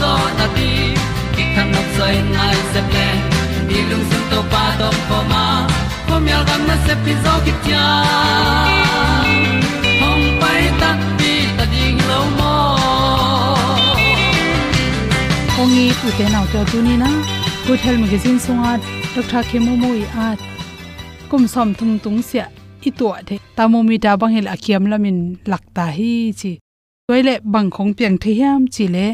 zo 0.00 0.12
na 0.38 0.46
ti 0.56 0.70
ki 1.34 1.44
kan 1.54 1.66
nok 1.74 1.88
sai 1.96 2.16
nai 2.36 2.56
se 2.72 2.80
ple 2.90 3.06
ni 3.68 3.78
lung 3.90 4.04
sun 4.10 4.22
to 4.30 4.40
pa 4.52 4.64
to 4.80 4.88
pa 5.08 5.18
ma. 5.32 5.44
Ko 6.08 6.14
mi 6.24 6.30
al 6.38 6.44
gam 6.48 6.62
na 6.68 6.76
se 6.86 6.94
pi 7.04 7.12
zo 7.24 7.32
ki 7.44 7.52
tia 7.64 7.84
hom 10.00 10.20
pai 10.42 10.62
ta 10.80 10.90
ti 11.18 11.32
ta 11.56 11.64
ding 11.72 11.98
lo 12.10 12.20
mo 12.38 12.52
kongi 15.56 15.86
tu 16.00 16.08
te 16.18 16.26
nau 16.34 16.44
to 16.52 16.60
tu 16.70 16.78
ni 16.86 16.94
na 17.02 17.10
good 17.66 17.80
health 17.84 18.00
magazine 18.04 18.38
sunga 18.44 18.72
dr 19.14 19.42
khemu 19.48 19.72
mo 19.82 19.90
i 20.02 20.04
at 20.28 20.40
kum 21.30 21.42
som 21.54 21.68
thum 21.78 21.90
tung 22.04 22.20
sia 22.28 22.46
i 22.88 22.90
to 22.98 23.08
the 23.28 23.36
thermometer 23.56 24.14
bang 24.20 24.32
hel 24.36 24.48
akiam 24.54 24.84
lamin 24.92 25.18
lakta 25.50 25.86
hi 25.96 26.12
chi. 26.40 26.52
Toile 27.08 27.34
bang 27.52 27.68
khong 27.74 27.92
piang 27.98 28.16
the 28.22 28.30
hiam 28.38 28.62
chi 28.74 28.84
le 28.94 29.06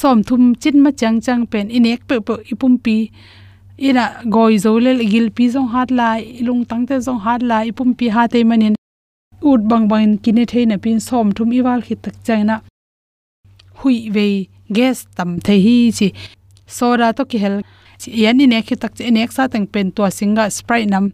som 0.00 0.22
thum 0.28 0.54
chin 0.62 0.76
ma 0.84 0.90
chang 1.00 1.18
chang 1.26 1.42
pen 1.52 1.66
inek 1.76 2.00
pe 2.08 2.16
pe 2.26 2.34
ipum 2.52 2.72
pi. 2.84 2.96
Ina 3.88 4.04
goi 4.34 4.54
zo 4.64 4.72
le 4.84 4.92
gil 5.12 5.28
pi 5.36 5.44
zong 5.54 5.68
hat 5.74 5.90
la, 5.98 6.08
ilung 6.40 6.62
tang 6.70 6.84
te 6.88 6.96
zong 7.06 7.20
hat 7.26 7.42
la, 7.50 7.58
ipum 7.70 7.90
pi 7.98 8.06
ha 8.14 8.26
te 8.32 8.44
manin. 8.50 8.74
Ut 9.50 9.60
bang 9.70 9.88
bang 9.90 10.18
kine 10.24 10.44
the 10.52 10.66
na 10.66 10.76
pin 10.84 11.00
som 11.00 11.32
thum 11.36 11.50
iwal 11.58 11.80
khit 11.86 12.02
tak 12.02 12.16
chaina 12.26 12.56
hui 13.80 13.96
ve 14.14 14.48
gas 14.76 15.06
tam 15.16 15.38
the 15.44 15.54
hi 15.64 15.76
chi. 15.98 16.08
Soda 16.66 17.12
to 17.16 17.24
ki 17.24 17.38
hel. 17.44 17.56
Yan 18.22 18.36
ni 18.36 18.46
ne 18.46 18.60
khi 18.66 18.76
tak 18.82 18.92
che 18.96 19.10
nek 19.10 19.32
sa 19.32 19.48
tang 19.52 19.66
pen 19.66 19.92
to 19.96 20.02
singa 20.18 20.44
sprite 20.56 20.90
nam. 20.90 21.04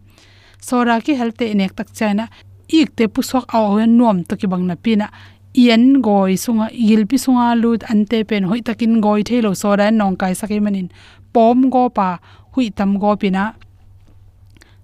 Soda 0.67 0.95
ki 1.05 1.13
hel 1.19 1.31
te 1.31 1.53
nek 1.53 1.71
tak 1.77 1.89
chaina 1.97 2.25
ik 2.67 2.95
te 2.95 3.07
pu 3.07 3.21
sok 3.21 3.45
aw 3.53 3.75
wen 3.75 3.97
nom 3.97 4.23
to 4.23 4.35
ki 4.35 4.47
bang 4.47 4.65
na 4.67 4.75
pina 4.75 5.07
yen 5.53 6.01
goi 6.01 6.33
sunga 6.43 6.67
il 6.73 7.05
pi 7.09 7.17
sunga 7.17 7.47
lut 7.61 7.81
ante 7.91 8.23
pen 8.29 8.43
hoi 8.49 8.61
takin 8.67 9.01
goi 9.05 9.21
thelo 9.29 9.51
ra 9.79 9.87
nong 9.91 10.15
kai 10.21 10.33
sake 10.33 10.57
manin, 10.65 10.89
pom 11.33 11.69
go 11.69 11.89
pa 11.89 12.19
hui 12.53 12.69
tam 12.69 12.97
go 12.97 13.15
pina 13.15 13.53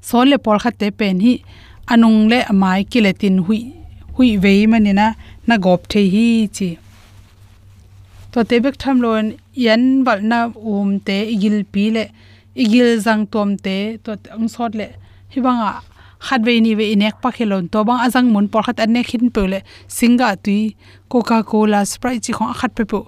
sole 0.01 0.38
por 0.38 0.57
khatte 0.63 0.88
pen 1.00 1.19
hi, 1.19 1.33
anung 1.92 2.30
le 2.31 2.39
amai 2.51 2.81
kiletin 2.92 3.38
hui 3.45 3.74
hui 4.16 4.38
vei 4.44 4.68
manina, 4.71 5.16
na 5.48 5.56
gop 5.57 5.88
the 5.92 6.01
hi 6.13 6.48
chi. 6.56 6.77
To 8.31 8.44
te 8.44 8.60
bek 8.60 8.75
tham 8.77 8.98
lon 9.01 9.25
yan 9.65 10.04
bal 10.04 10.19
na 10.22 10.39
um 10.74 11.00
te, 11.00 11.18
igil 11.33 11.63
pi 11.74 11.89
le, 11.95 12.04
igil 12.63 12.89
jang 13.06 13.24
tom 13.33 13.57
te, 13.65 13.98
to 14.04 14.12
ang 14.36 14.48
sot 14.54 14.75
le 14.80 14.88
hiwanga 15.33 15.72
banga 16.19 16.27
khat 16.27 16.42
ni 16.62 16.75
ve 16.75 16.86
inek 16.94 17.21
pa 17.21 17.31
khelon 17.31 17.69
to 17.71 17.83
bang 17.83 18.00
azang 18.06 18.27
mun 18.33 18.48
por 18.48 18.63
khat 18.63 18.80
anek 18.80 19.07
hin 19.12 19.30
pele 19.30 19.60
singa 19.88 20.36
tui 20.44 20.75
coca 21.10 21.44
cola 21.44 21.86
sprite 21.86 22.24
chi 22.25 22.33
khong 22.33 22.54
khat 22.60 22.71
pe 22.75 22.83
pu 22.83 23.00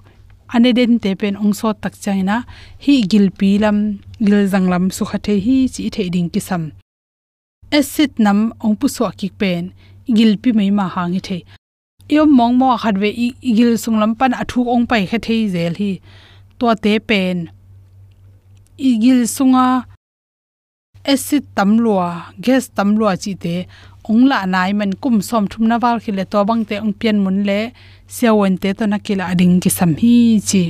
ane 0.53 0.73
den 0.73 0.99
te 0.99 1.15
pen 1.15 1.35
ong 1.35 1.53
so 1.53 1.73
tak 1.73 1.93
chaina. 2.03 2.43
Hi 2.83 2.95
gil 3.11 3.27
pi 3.39 3.57
lam 3.63 3.77
gil 4.19 4.47
jang 4.51 4.67
lam 4.69 4.83
su 4.91 5.03
kha 5.05 5.17
the 5.25 5.39
hi 5.45 5.57
chi 5.73 5.89
the 5.95 6.09
ding 6.09 6.29
ki 6.33 6.39
sam 6.39 6.63
acid 7.71 8.11
nam 8.19 8.39
ong 8.65 8.75
pu 8.79 8.87
so 8.87 9.09
ki 9.19 9.29
pen. 9.39 9.63
Gil 10.17 10.37
pi 10.41 10.49
mai 10.57 10.71
ma 10.77 10.85
hang 10.95 11.19
the 11.27 11.37
yom 12.09 12.29
mong 12.37 12.55
mo 12.59 12.67
khat 12.83 12.95
ve 13.01 13.09
gil 13.57 13.73
sung 13.83 13.97
lam 14.01 14.11
pan 14.19 14.31
athu 14.41 14.59
ong 14.73 14.85
pai 14.89 15.03
kha 15.09 15.17
the 15.25 15.35
zel 15.53 15.73
hi. 15.81 15.91
To 16.59 16.75
te 16.83 16.93
pen. 16.99 17.37
Igil 18.77 19.19
sunga 19.35 19.67
acid 21.05 21.43
tamlua, 21.55 22.33
gas 22.39 22.69
tamlua 22.75 23.15
chi 23.17 23.33
te 23.35 23.55
ongla 24.09 24.45
nai 24.45 24.73
man 24.73 24.93
kum 25.01 25.21
som 25.21 25.47
thum 25.47 25.67
na 25.67 25.77
wal 25.81 25.97
khile 26.03 26.25
to 26.31 26.43
bang 26.45 26.63
te 26.69 26.75
ong 26.83 26.93
pian 26.99 27.17
mun 27.23 27.43
le 27.49 27.59
siawen 28.07 28.57
te 28.61 28.73
to 28.77 28.85
na 28.87 28.97
kila 29.05 29.23
ading 29.33 29.59
ki 29.63 29.69
sam 29.69 29.91
hi 30.01 30.39
chi. 30.49 30.63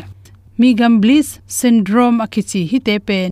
Mi 0.57 0.73
gam 0.79 1.01
bliss 1.01 1.39
syndrome 1.47 2.19
akichi 2.25 2.61
hi 2.71 2.79
te 2.87 2.95
pen 3.07 3.31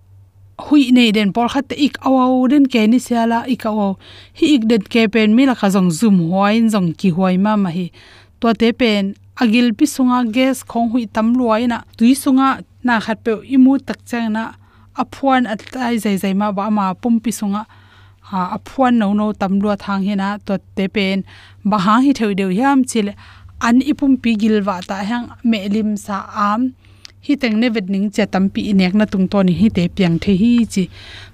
hui 0.66 0.92
nei 0.92 1.12
den 1.16 1.31
por 1.36 1.48
khat 1.54 1.72
ik 1.88 1.96
awau 2.07 2.48
den 2.51 2.66
ke 2.74 2.81
ni 2.92 3.00
siala 3.07 3.40
ik 3.54 3.63
awau 3.69 3.92
hi 4.40 4.56
ik 4.56 4.68
den 4.69 4.84
ke 4.94 5.07
pen 5.13 5.36
mi 5.36 5.45
la 5.50 5.56
kha 5.60 5.68
jong 5.75 5.92
zoom 6.00 6.18
hoin 6.31 6.69
jong 6.74 6.90
ki 7.00 7.10
hoi 7.18 7.36
ma 7.38 7.56
ma 7.56 7.69
hi. 7.78 7.88
To 8.40 8.54
te 8.54 8.72
pen, 8.72 9.16
agil 9.44 9.72
pi 9.78 9.86
sunga 9.95 10.24
gas 10.36 10.63
khong 10.69 10.92
hui 10.92 11.06
tam 11.16 11.28
luaina 11.38 11.84
tui 11.98 12.13
sunga 12.24 12.48
na 12.84 13.00
khat 13.06 13.19
pe 13.24 13.31
imu 13.56 13.80
tak 13.88 14.00
chang 14.10 14.31
na 14.36 14.44
aphuan 14.96 15.46
atai 15.46 15.98
zai 15.98 16.18
zai 16.18 16.34
ma 16.34 16.52
ba 16.52 16.70
ma 16.72 16.94
pum 16.94 17.20
pi 17.20 17.32
sunga. 17.32 17.66
A 18.32 18.58
aphuan 18.58 18.98
no 19.02 19.14
no 19.14 19.34
tamlua 19.34 19.76
thang 19.78 20.04
hena 20.04 20.40
to 20.46 20.60
te 20.76 20.88
pen. 20.88 21.24
Ba 21.66 21.78
ha 21.86 22.00
hi 22.06 22.12
theu 22.14 22.34
deu 22.34 22.50
yam 22.50 22.84
chil 22.86 23.10
an 23.62 23.82
ipum 23.82 24.22
pi 24.22 24.36
gilwa 24.42 24.76
ta 24.90 25.04
hang 25.10 25.28
melim 25.44 25.98
sa 25.98 26.18
am. 26.34 26.74
Hi 27.26 27.34
teng 27.36 27.60
ne 27.60 27.68
vet 27.70 27.90
ning 27.90 28.10
che 28.16 28.26
tam 28.26 28.50
pi 28.54 28.72
nek 28.80 28.94
na 28.94 29.06
tung 29.06 29.28
to 29.32 29.44
ni 29.44 29.54
hi 29.54 29.68
te 29.70 29.84
piang 29.96 30.18
the 30.24 30.34
hi 30.42 30.66
chi. 30.74 30.84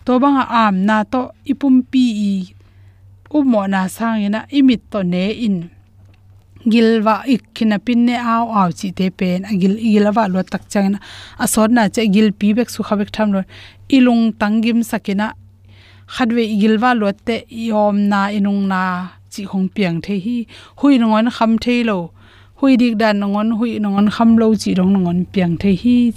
To 0.06 0.20
banga 0.20 0.44
am 0.50 0.86
na 0.88 1.04
to 1.04 1.32
ipum 1.52 1.76
pi 1.92 2.04
i 2.32 2.34
u 3.36 3.44
mo 3.44 3.62
na 3.68 3.88
sang 3.88 4.24
ina 4.26 4.48
imit 4.58 4.82
to 4.92 5.04
ne 5.04 5.24
in 5.46 5.75
gilwa 6.72 7.16
ikkina 7.36 7.78
pinne 7.86 8.16
aw 8.18 8.46
aw 8.60 8.70
chi 8.80 8.92
te 8.98 9.10
pen 9.10 9.46
agil 9.52 9.76
ilawa 9.78 10.24
lo 10.34 10.44
tak 10.44 10.64
changna 10.72 11.00
asor 11.44 11.70
na 11.76 11.90
che 11.90 12.02
gil 12.14 12.30
pi 12.40 12.54
bek 12.58 12.70
su 12.70 12.82
khawek 12.88 13.10
tham 13.16 13.28
lo 13.36 13.42
ilung 13.98 14.24
tangim 14.40 14.80
sakina 14.92 15.28
khadwe 16.14 16.44
gilwa 16.62 16.90
lo 16.94 17.12
te 17.12 17.46
yom 17.50 17.98
na, 18.12 18.30
inung 18.38 18.68
na 18.68 18.82
chi 19.36 19.44
khong 19.46 19.68
piang 19.76 20.02
the 20.02 20.16
hi. 20.26 20.46
Hui 20.80 20.98
ngon 20.98 21.30
kham 21.36 21.58
the 21.58 21.84
lo. 21.84 22.12
Hui 22.60 22.78
dik 22.78 22.98
dan 22.98 23.20
ngon 23.20 23.50
hui 23.58 23.80
ngon 23.80 24.08
kham 24.16 24.38
lo 24.38 24.48
chi 24.62 24.74
rong 24.78 24.94
ngon 25.04 25.20
piang 25.34 25.58
the 25.58 25.72
hi. 25.82 26.14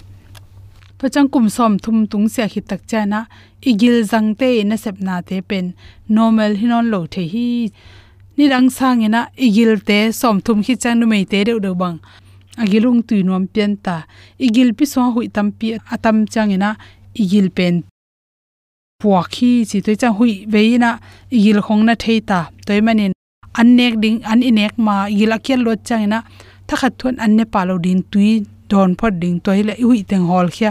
Pachang 0.98 1.28
kum 1.32 1.48
som 1.48 1.78
thum 1.78 2.06
tung 2.06 2.28
se 2.28 2.42
hi 2.52 2.60
tak 2.60 2.80
chana. 2.90 3.26
Igil 3.62 3.96
jang 4.10 4.34
te 4.40 4.62
na 4.64 4.76
sep 4.76 5.00
na 5.00 5.20
te 5.20 5.40
pen. 5.40 5.74
Normal 6.08 6.52
hinon 6.60 6.90
lo 6.92 7.06
the 7.06 7.22
hi 7.32 7.72
ni 8.38 8.46
rang 8.52 8.68
sang 8.70 9.02
ina 9.06 9.20
igil 9.46 9.72
te 9.88 9.98
som 10.20 10.36
thum 10.44 10.58
khi 10.66 10.74
chang 10.82 10.96
nu 11.00 11.06
mei 11.12 11.24
te 11.30 11.38
de 11.46 11.52
de 11.64 11.70
bang. 11.80 11.98
Agilung 12.62 13.00
tu 13.08 13.16
nom 13.28 13.44
pian 13.52 13.72
ta. 13.84 13.96
Igil 14.46 14.70
pi 14.76 14.84
so 14.92 15.00
hui 15.14 15.26
tam 15.34 15.46
pi 15.58 15.66
atam 15.94 16.16
chang 16.32 16.50
ina 16.56 16.70
igil 17.22 17.46
pen. 17.56 17.74
Puwa 19.00 19.20
khi 19.34 19.50
chi 19.68 19.78
toi 19.84 19.96
chang 20.00 20.14
hui 20.18 20.32
veina 20.52 20.90
igil 21.36 21.58
khong 21.66 21.82
na 21.88 21.94
theita 22.02 22.38
toy 22.66 22.80
manin 22.86 23.12
annek 23.60 23.94
ding, 24.02 24.18
an 24.30 24.40
inek 24.48 24.74
ma 24.86 24.94
igil 25.14 25.32
akel 25.36 25.60
lot 25.66 25.80
chang 25.88 26.02
ina 26.06 26.18
thakhat 26.68 26.92
thon 26.98 27.16
anne 27.24 27.44
palo 27.52 27.74
din 27.84 28.00
tui 28.10 28.30
don 28.70 28.90
phot 28.98 29.14
ding 29.22 29.36
toy 29.44 29.60
le 29.68 29.74
hui 29.86 30.00
teng 30.10 30.26
hol 30.30 30.48
khia 30.56 30.70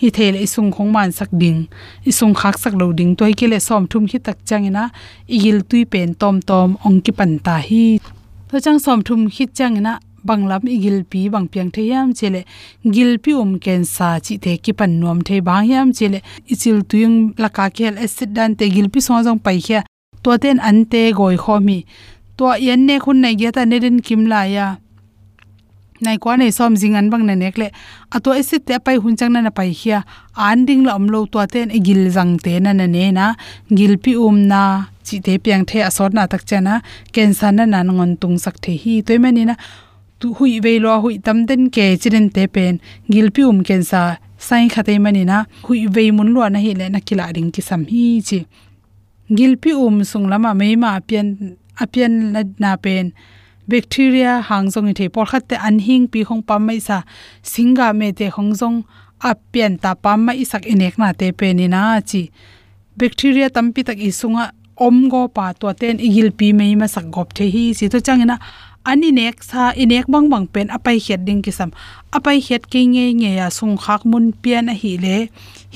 hi 0.00 0.08
thele 0.16 0.38
isung 0.46 0.70
khong 0.72 0.92
man 0.92 1.12
sak 1.12 1.28
ding. 1.40 1.66
Isung 2.10 2.34
khak 2.34 2.56
sak 2.58 2.74
lo 2.80 2.92
ding 2.98 3.12
toy 3.16 3.32
kele 3.38 3.58
som 3.60 3.86
thum 3.90 4.06
khi 4.10 4.18
tak 4.18 4.38
changina 4.48 4.88
igil 5.26 5.58
tui 5.68 5.84
pen 5.92 6.14
tom 6.20 6.40
tom 6.48 6.68
ong 6.86 7.00
ki 7.04 7.12
pan 7.12 7.38
ta 7.44 7.56
hi. 7.68 7.98
To 8.48 8.60
chang 8.64 8.78
som 8.84 9.02
thum 9.02 9.28
khi 9.34 9.44
changina 9.58 9.92
banglam 10.24 10.62
igil 10.76 11.04
pi 11.10 11.28
bang 11.28 11.46
piang 11.52 11.70
the 11.74 11.82
yam 11.92 12.08
chele 12.18 12.40
gil 12.94 13.18
pi 13.22 13.32
um 13.42 13.58
ken 13.64 13.84
sa 13.84 14.18
chi 14.24 14.34
the 14.44 14.56
ki 14.64 14.72
pan 14.72 15.00
nom 15.00 15.20
the 15.26 15.40
bang 15.40 15.68
yam 15.72 15.92
chele 15.92 16.18
ichil 16.52 16.78
tuyung 16.88 17.16
laka 17.42 17.64
khel 17.76 17.94
acid 18.04 18.30
dan 18.36 18.50
te 18.58 18.64
gil 18.74 18.88
pi 18.92 19.00
so 19.00 19.22
jong 19.26 19.38
pai 19.44 19.58
khia. 19.66 19.80
To 20.22 20.38
ten 20.42 20.58
an 20.68 20.78
te 20.92 21.12
goi 21.12 21.36
khomi 21.36 21.78
to 22.36 22.46
yen 22.66 22.86
ne 22.86 22.94
khun 23.04 23.20
nai 23.20 23.34
ge 23.40 23.48
ta 23.56 23.64
ne 23.64 23.76
den 23.84 24.00
kim 24.06 24.24
la 24.32 24.42
ya 24.54 24.66
nai 26.00 26.16
kwa 26.22 26.36
nei 26.36 26.50
som 26.58 26.74
jing 26.80 26.96
an 26.98 27.10
bang 27.12 27.24
na 27.28 27.34
nek 27.34 27.58
le 27.60 27.68
ato 28.16 28.30
ese 28.40 28.56
te 28.66 28.78
pai 28.84 28.96
hun 29.02 29.16
chang 29.18 29.32
na 29.32 29.40
na 29.46 29.50
pai 29.58 29.70
khia 29.80 29.98
an 30.48 30.64
ding 30.68 30.82
la 30.88 30.92
amlo 30.98 31.26
to 31.32 31.38
ten 31.52 31.68
e 31.70 31.78
gil 31.86 32.02
jang 32.16 32.32
te 32.44 32.52
na 32.64 32.72
na 32.72 32.86
ne 32.86 33.04
na. 33.18 33.34
Gil 33.78 33.94
pi 34.04 34.12
um 34.26 34.38
na 34.52 34.60
chi 35.06 35.16
te 35.26 35.38
piang 35.44 35.64
the 35.68 35.78
asor 35.88 36.10
na 36.16 36.26
tak 36.26 36.42
chana 36.48 36.74
cancer 37.12 37.52
na 37.52 37.64
nan 37.64 37.88
ngon 37.96 38.12
tung 38.20 38.38
sak 38.44 38.56
the 38.64 38.72
hi 38.82 39.00
toy 39.06 39.18
mani 39.18 39.44
na. 39.44 39.54
Tu 40.20 40.34
hui 40.36 40.60
ve 40.64 40.78
lo 40.84 41.00
hui 41.02 41.18
tam 41.18 41.46
den 41.48 41.62
ke 41.74 41.84
chiren 42.00 42.26
te 42.34 42.46
pen. 42.54 42.80
Gil 43.12 43.28
pi 43.34 43.42
um 43.42 43.62
cancer 43.68 44.18
sai 44.38 44.68
khate 44.68 44.94
mani 45.04 45.24
na. 45.24 45.44
Hui 45.66 45.86
ve 45.94 46.10
mun 46.16 46.32
lo 46.34 46.48
na 46.48 46.58
hi 46.64 46.72
le 46.80 46.88
na 46.88 47.00
kila 47.06 47.32
ring 47.36 47.50
ki 47.54 47.62
sam 47.68 47.84
hi 47.92 48.04
chi. 48.28 48.38
Gil 49.36 49.56
pi 49.62 49.70
um 49.72 50.04
sung 50.10 50.26
lama 50.32 50.54
mai 50.54 50.74
ma 50.76 50.98
pian 51.08 51.56
apian 51.82 52.32
na 52.32 52.42
na 52.58 52.76
pen 52.76 53.12
bacteria 53.72 54.32
hangjong 54.48 54.88
i 54.92 54.94
the 54.98 55.06
por 55.14 55.26
khat 55.30 55.44
te 55.50 55.56
an 55.68 55.78
pi 56.12 56.20
khong 56.28 56.42
pam 56.48 56.62
mai 56.66 56.80
sa 56.88 56.96
singa 57.52 57.88
me 57.98 58.08
te 58.18 58.26
khongjong 58.34 58.78
apian 59.30 59.72
ta 59.82 59.90
pam 60.04 60.18
mai 60.26 60.44
sak 60.50 60.62
inek 60.72 60.94
na 61.00 61.12
te 61.20 61.26
pe 61.38 61.48
ni 61.58 61.66
na 61.74 62.00
chi 62.10 62.22
bacteria 62.98 63.48
tampi 63.56 63.80
tak 63.88 63.98
isunga 64.08 64.44
om 64.86 64.96
go 65.12 65.22
pa 65.36 65.52
to 65.60 65.68
ten 65.80 65.96
igil 66.06 66.28
pi 66.38 66.46
mei 66.58 66.72
ma 66.80 66.86
sak 66.94 67.06
gop 67.14 67.28
the 67.36 67.46
hi 67.54 67.64
si 67.78 67.84
to 67.92 67.98
changena 68.06 68.36
ani 68.90 69.10
nek 69.18 69.36
sa 69.48 69.62
inek 69.82 70.06
bang 70.12 70.26
bang 70.32 70.46
pen 70.52 70.66
apai 70.76 70.96
het 71.06 71.20
ding 71.26 71.42
kisam 71.44 71.70
apai 72.16 72.38
het 72.46 72.62
ke 72.72 72.80
nge 72.92 73.06
nge 73.20 73.30
ya 73.40 73.48
sung 73.58 73.76
khak 73.82 74.02
mun 74.10 74.26
pian 74.42 74.72
a 74.72 74.74
hi 74.82 74.92
le 75.04 75.16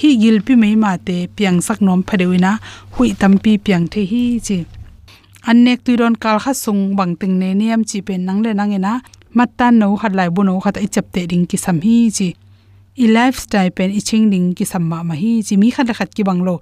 hi 0.01 0.09
gil 0.23 0.39
pi 0.47 0.55
mei 0.63 0.75
ma 0.85 0.93
te 1.07 1.17
piang 1.37 1.59
sak 1.67 1.79
nom 1.87 2.01
phadewina 2.09 2.53
hui 2.95 3.09
tampi 3.21 3.53
piang 3.65 3.85
the 3.93 4.03
hi 4.11 4.23
chi 4.47 4.59
annek 5.51 5.85
tu 5.85 5.93
ron 6.01 6.15
kal 6.23 6.39
kha 6.45 6.53
sung 6.65 6.97
bang 6.97 7.13
ting 7.21 7.35
ne 7.41 7.49
niam 7.61 7.81
chi 7.85 7.99
pen 8.07 8.25
nang 8.27 8.41
le 8.45 8.51
nang 8.59 8.73
ena 8.79 8.93
matta 9.37 9.67
no 9.71 9.97
khat 10.01 10.13
lai 10.19 10.29
bu 10.35 10.41
no 10.49 10.61
khat 10.65 10.77
i 10.85 10.87
chap 10.95 11.07
te 11.15 11.27
ding 11.31 11.45
ki 11.51 11.57
sam 11.65 11.77
hi 11.85 11.97
chi 12.17 12.29
i 13.03 13.07
lifestyle 13.17 13.71
pen 13.77 13.91
i 13.99 14.01
ching 14.09 14.25
ding 14.33 14.47
ki 14.57 14.65
samma 14.73 14.99
ma 15.09 15.15
hi 15.23 15.33
chi 15.47 15.55
mi 15.63 15.69
khat 15.77 15.87
khat 15.99 16.11
ki 16.17 16.23
banglo 16.29 16.55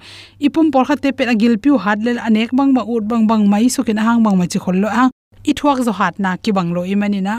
ipum 0.46 0.66
por 0.72 0.84
khat 0.88 0.98
te 1.04 1.12
pen 1.16 1.28
agil 1.34 1.54
piu 1.62 1.74
hat 1.84 1.98
le 2.06 2.10
anek 2.28 2.50
bang 2.58 2.70
bang 2.76 2.88
ut 2.94 3.04
bang 3.10 3.24
bang 3.30 3.42
mai 3.52 3.66
su 3.74 3.80
ken 3.86 3.98
hang 4.06 4.20
bang 4.24 4.36
ma 4.40 4.46
chi 4.52 4.58
khol 4.64 4.76
lo 4.82 4.88
hang 4.96 5.10
i 5.50 5.52
thuak 5.58 5.78
zo 5.86 5.92
hat 6.00 6.14
na 6.24 6.30
ki 6.42 6.50
banglo 6.58 6.82
i 6.92 6.94
mani 7.00 7.20
na 7.28 7.34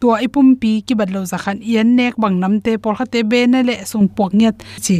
tua 0.00 0.16
ipum 0.26 0.48
pi 0.60 0.72
ki 0.86 0.94
badlo 1.00 1.20
za 1.30 1.38
khan 1.44 1.58
yan 1.74 1.88
nek 1.98 2.14
bang 2.22 2.36
nam 2.42 2.54
te 2.64 2.72
por 2.82 2.94
khat 2.98 3.08
te 3.12 3.20
be 3.30 3.40
na 3.52 3.58
le 3.68 3.74
sung 3.90 4.08
pok 4.16 4.32
nyat 4.40 4.56
chi 4.84 4.96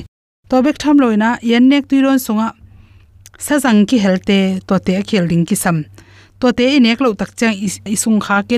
to 0.48 0.56
bek 0.64 0.76
tham 0.82 0.96
loina 1.02 1.28
yan 1.50 1.64
nek 1.70 1.82
tu 1.90 1.96
ron 2.04 2.18
sunga 2.26 2.46
sazang 3.46 3.80
ki 3.88 3.98
helte 4.04 4.38
to 4.68 4.74
te 4.86 4.92
khel 5.08 5.26
ding 5.30 5.44
ki 5.48 5.56
sam. 5.64 5.84
To 6.40 6.52
te 6.52 6.64
inek 6.76 7.00
lo 7.04 7.14
tak 7.20 7.32
chang 7.38 7.56
isung 7.94 8.20
kha 8.24 8.36
ke 8.48 8.56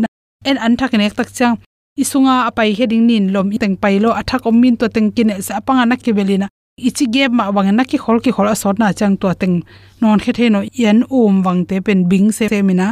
en 0.50 0.56
an 0.58 0.76
thak 0.76 0.92
nek 0.98 1.14
tak 1.18 1.30
chang, 1.38 1.56
isunga 1.96 2.48
apai 2.48 2.72
heding 2.78 3.04
nin 3.06 3.24
lom 3.34 3.46
teng 3.62 3.76
pai 3.82 3.98
lo 4.04 4.10
athak 4.20 4.46
om 4.48 4.56
min 4.60 4.76
to 4.80 4.86
teng 4.88 5.08
kin 5.16 5.30
sa 5.46 5.60
panga 5.66 5.84
nak 5.84 6.00
ki 6.04 6.12
belina 6.16 6.46
ichi 6.88 7.04
ge 7.14 7.28
ma 7.28 7.44
wang 7.54 7.68
na 7.76 7.84
ki 7.84 7.98
khol 8.04 8.18
ki 8.24 8.32
khol 8.36 8.48
asot 8.48 8.76
na 8.80 8.92
chang 8.98 9.16
to 9.20 9.28
teng 9.40 9.56
non 10.00 10.18
khe 10.18 10.32
the 10.32 10.48
no 10.48 10.60
yan 10.72 11.04
um 11.10 11.42
wang 11.44 11.60
te 11.68 11.76
pen 11.86 12.08
bing 12.10 12.32
se 12.32 12.48
se 12.48 12.62
mina 12.68 12.86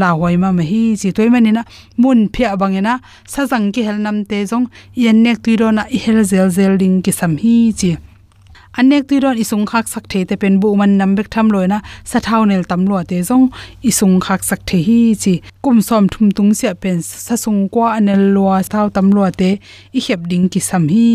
la 0.00 0.08
hoi 0.16 0.36
ma 0.42 0.48
ma 0.56 0.62
hi 0.70 0.96
chi 1.00 1.12
toy 1.16 1.28
mani 1.28 1.52
na. 1.52 1.62
Mun 2.00 2.28
phia 2.34 2.56
bangena 2.60 2.94
sa 3.32 3.46
jang 3.50 3.66
ki 3.74 3.82
hel 3.86 3.98
nam 4.04 4.24
te 4.24 4.38
jong 4.50 4.66
yan 5.04 5.22
nek 5.24 5.38
tuiro 5.44 5.68
na 5.76 5.82
i 5.96 5.98
hel 6.04 6.24
zel 6.30 6.48
zel 6.56 6.72
ding 6.82 6.96
ki 7.04 7.12
sam 7.12 7.36
hi 7.42 7.54
chi 7.78 7.90
anek 8.78 9.02
tuiron 9.08 9.38
isung 9.42 9.64
khak 9.70 9.86
sak 9.88 10.04
the 10.12 10.20
te 10.28 10.36
pen 10.42 10.54
bu 10.60 10.68
man 10.80 10.92
nam 11.00 11.10
bek 11.16 11.28
tham 11.34 11.46
loina 11.54 11.78
sa 12.10 12.18
thau 12.26 12.42
nel 12.50 12.64
tam 12.70 12.82
lo 12.90 12.98
te 13.10 13.18
zong 13.28 13.46
isung 13.90 14.16
khak 14.24 14.42
sak 14.48 14.60
the 14.68 14.78
hi 14.86 14.98
chi 15.22 15.34
kum 15.64 15.78
som 15.88 16.04
thum 16.12 16.26
tung 16.36 16.52
sia 16.58 16.72
pen 16.82 16.98
sa 17.02 17.34
sung 17.44 17.60
kwa 17.72 17.86
anel 17.98 18.22
lo 18.34 18.44
thau 18.72 18.86
tam 18.96 19.06
lo 19.16 19.24
te 19.40 19.50
i 19.98 20.00
hep 20.06 20.20
ding 20.30 20.46
ki 20.52 20.60
sam 20.68 20.84
hi. 20.94 21.08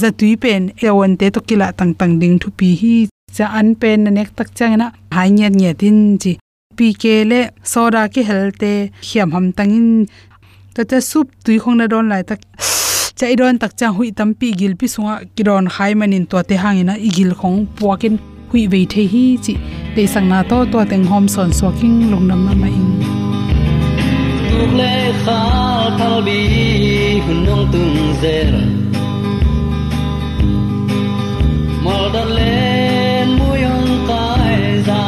Za 0.00 0.08
pen 0.42 0.62
ewon 0.86 1.12
te 1.20 1.26
to 1.34 1.40
kila 1.48 1.68
tang 1.78 1.92
tang 2.00 2.14
ding 2.20 2.36
thu 2.42 2.48
pi 2.58 2.68
hi. 2.80 2.94
Cha 3.36 3.46
an 3.58 3.68
pen 3.80 4.00
nek 4.16 4.28
tak 4.36 4.48
chang 4.58 4.74
na 4.80 4.86
hai 5.16 5.28
nyet 5.36 5.52
nyet 5.60 5.76
chi 6.22 6.32
pi 6.76 6.86
le 7.30 7.40
soda 7.72 8.02
ki 8.12 8.22
helte 8.28 8.72
hiam 9.08 9.28
ham 9.34 9.46
tangin 9.56 9.88
ta 10.74 10.82
ta 10.90 10.98
sup 11.10 11.26
tui 11.44 11.56
khong 11.62 11.76
na 11.78 11.86
don 11.92 12.06
lai 12.12 12.22
tak 12.30 12.40
chai 13.18 13.34
don 13.38 13.58
tak 13.62 13.72
cha 13.78 13.88
hui 13.96 14.08
tampi 14.18 14.48
gilpi 14.60 14.86
sunga 14.94 15.14
kiron 15.36 15.66
khai 15.74 15.92
manin 16.00 16.24
to 16.30 16.42
te 16.48 16.54
hangina 16.62 16.94
igil 17.08 17.32
khong 17.40 17.58
puakin 17.78 18.14
hui 18.50 18.62
ve 18.72 18.80
the 18.92 19.02
hi 19.12 19.24
chi. 19.44 19.54
Te 19.94 20.02
sang 20.12 20.28
na 20.32 20.38
to 20.50 20.58
to 20.72 20.78
teng 20.90 21.04
hom 21.10 21.24
son 21.34 21.50
so 21.58 21.68
king 21.80 21.96
lungnam 22.10 22.40
ma 22.46 22.52
ma 22.62 22.68
ing 22.78 22.92
tuk 24.48 24.72
le 24.80 24.92
kha 25.24 25.40
thal 25.98 26.16
bi 26.26 26.38
hunong 27.24 27.64
tung 27.72 27.98
zer. 28.22 28.52
Mal 31.84 32.04
dan 32.14 32.28
le 32.38 32.52
muyong 33.38 33.90
kai 34.08 34.60
za 34.86 35.00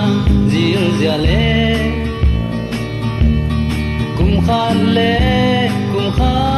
zir 0.50 0.82
zia 0.98 1.16
le. 1.26 1.46
Kum 4.16 4.32
khan 4.46 4.76
le, 4.96 5.12
kum 5.92 6.06
khan 6.18 6.53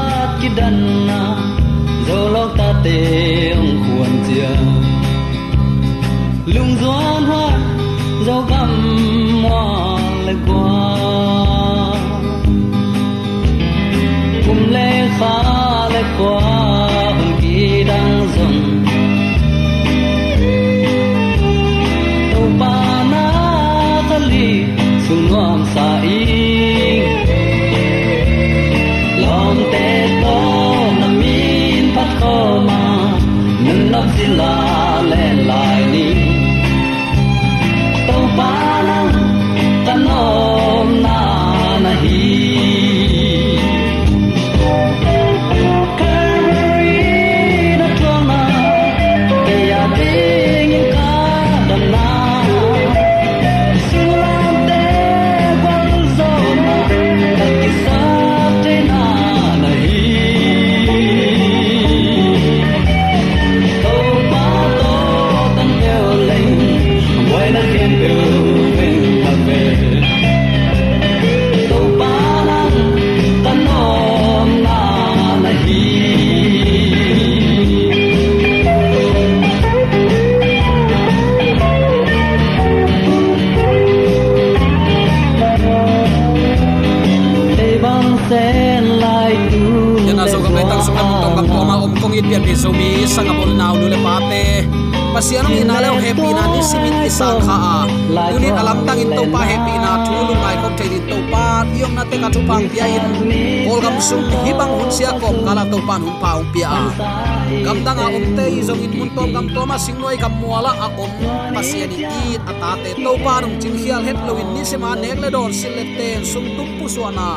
a 108.60 108.62
zong 108.62 108.80
à 108.80 108.84
in 108.84 108.98
mun 108.98 109.10
tom 109.16 109.32
gam 109.34 109.48
toma 109.54 109.78
sing 109.78 109.98
noi 110.00 110.16
gam 110.16 110.32
muala 110.40 110.72
a 110.84 110.88
om 111.02 111.10
pasiani 111.54 111.98
i 112.20 112.36
ata 112.50 112.70
te 112.84 112.90
to 113.04 113.12
pa 113.24 113.40
nung 113.40 113.60
ching 113.60 113.78
hial 113.82 114.02
het 114.08 114.16
lo 114.26 114.32
in 114.42 114.48
ni 114.54 114.62
se 114.64 114.76
ma 114.76 114.94
nek 115.02 115.18
le 115.22 115.28
dor 115.30 115.50
sil 115.58 115.72
le 115.76 115.84
ten 115.98 116.24
sum 116.24 116.44
tum 116.56 116.68
pu 116.78 116.86
suana 116.94 117.28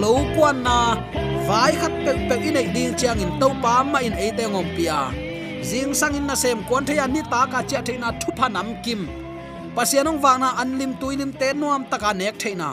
lo 0.00 0.12
puan 0.34 0.56
na. 0.66 0.78
Vai 1.48 1.72
khat 1.80 1.92
pe 2.04 2.12
pe 2.28 2.34
in 2.48 2.56
ek 2.60 2.68
ding 2.74 2.94
chiang 2.98 3.20
in 3.24 3.32
to 3.40 3.48
pa 3.62 3.82
ma 3.92 3.98
in 4.06 4.14
e 4.26 4.28
te 4.38 4.44
ngom 4.52 4.66
pia 4.76 4.98
jing 5.68 5.92
sangin 6.00 6.24
na 6.28 6.34
sem 6.42 6.58
kwan 6.68 6.84
thaya 6.86 7.04
ni 7.14 7.20
ta 7.32 7.40
ka 7.52 7.60
cha 7.70 7.78
theina 7.86 8.08
thupa 8.20 8.46
nam 8.54 8.68
kim. 8.84 9.00
Pasianong 9.76 10.20
wangna 10.24 10.48
anlim 10.62 10.92
tuilim 11.00 11.32
te 11.40 11.48
nuam 11.60 11.82
taka 11.90 12.10
nek 12.20 12.34
theina 12.42 12.68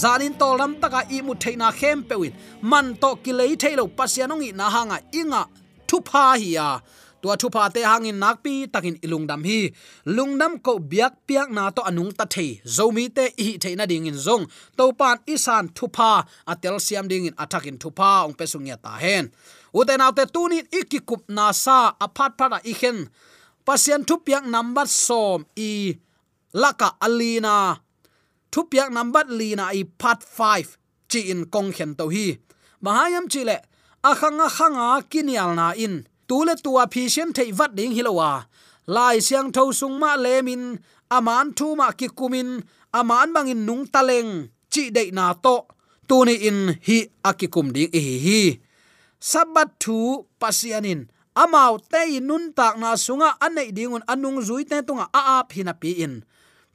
zanin 0.00 0.34
tolam 0.40 0.72
taka 0.82 1.00
i 1.16 1.18
mu 1.26 1.34
theina 1.42 1.68
khem 1.78 1.98
pewin 2.08 2.32
man 2.70 2.86
to 3.02 3.10
kilei 3.24 3.52
thailo 3.62 3.84
pasianong 3.98 4.42
i 4.48 4.50
na 4.60 4.66
hanga 4.74 4.98
inga 5.20 5.42
à, 5.42 5.48
thupa 5.88 6.24
hiya 6.40 6.68
tua 7.22 7.34
thu 7.40 7.48
pa 7.54 7.68
te 7.74 7.80
hangin 7.90 8.18
nakpi 8.22 8.54
takin 8.74 8.96
ilungdam 9.04 9.42
hi. 9.48 9.60
Lungdam 10.16 10.52
ko 10.66 10.72
biak 10.90 11.12
piak 11.26 11.48
na 11.56 11.70
to 11.76 11.80
anung 11.90 12.12
ta 12.18 12.24
thei. 12.34 12.60
Zomi 12.76 13.04
te 13.16 13.24
hi 13.38 13.48
theina 13.62 13.86
ding 13.90 14.06
in 14.10 14.18
zong. 14.26 14.44
To 14.76 14.84
pan 14.98 15.18
isan 15.34 15.64
thu 15.76 15.86
pa. 15.96 16.10
Atel 16.52 16.76
siam 16.86 17.06
ding 17.08 17.26
in 17.28 17.34
attacking 17.38 17.78
thu 17.82 17.90
pa. 17.98 18.10
Ong 18.26 18.34
pesung 18.34 18.66
ya 18.66 18.76
ta 18.84 18.92
hen. 19.04 19.30
Uten 19.78 20.04
autte 20.04 20.24
tunin 20.34 20.66
ikikup 20.78 21.22
na 21.36 21.52
sa. 21.64 21.78
Aphat 22.04 22.32
phara 22.38 22.58
ikhen 22.72 22.98
pasien 23.66 24.02
thu 24.08 24.14
piak 24.26 24.44
number 24.54 24.86
som 24.86 25.46
i 25.56 25.94
laka 26.62 26.88
alina 27.06 27.56
thu 28.52 28.60
piak 28.70 28.90
number 28.90 29.24
lina 29.38 29.70
i 29.72 29.82
part 29.84 30.20
5 30.22 30.76
chi 31.10 31.20
in 31.32 31.46
kong 31.54 31.70
khen 31.76 31.94
to 31.98 32.04
hi. 32.14 32.26
Mahayam 32.84 33.30
chile 33.32 33.56
akhanga 34.10 34.46
khanga 34.56 34.88
kinial 35.10 35.54
na 35.54 35.70
in 35.84 35.94
tule 36.32 36.54
tua 36.64 36.84
phi 36.92 37.02
shem 37.14 37.30
thei 37.36 37.50
vat 37.58 37.72
ding 37.78 37.92
hilowa 37.96 38.30
lai 38.94 39.16
siang 39.26 39.48
tho 39.54 39.62
sung 39.80 39.96
ma 40.02 40.12
lemin 40.24 40.62
aman 41.16 41.46
thu 41.58 41.66
ma 41.80 41.86
ki 41.98 42.08
kumin 42.18 42.48
aman 43.00 43.28
bangin 43.34 43.60
nung 43.68 43.84
taleng 43.94 44.30
chi 44.72 44.82
dei 44.96 45.08
na 45.16 45.26
to. 45.44 45.56
Tu 46.08 46.16
ni 46.28 46.34
in 46.48 46.58
hi 46.86 46.98
akikum 47.28 47.68
ding 47.74 47.92
hi 47.92 48.14
hi. 48.24 48.40
Sabat 49.30 49.68
thu 49.82 49.96
pasianin 50.40 51.00
amau 51.42 51.72
te 51.92 52.00
nun 52.28 52.44
tak 52.58 52.74
na 52.82 52.90
sunga 53.04 53.28
anei 53.44 53.68
dingun 53.76 54.04
anung 54.12 54.38
zui 54.48 54.64
te 54.70 54.76
tunga 54.86 55.06
a 55.18 55.20
a 55.34 55.36
phina 55.50 55.72
pi 55.80 55.90
in 56.04 56.14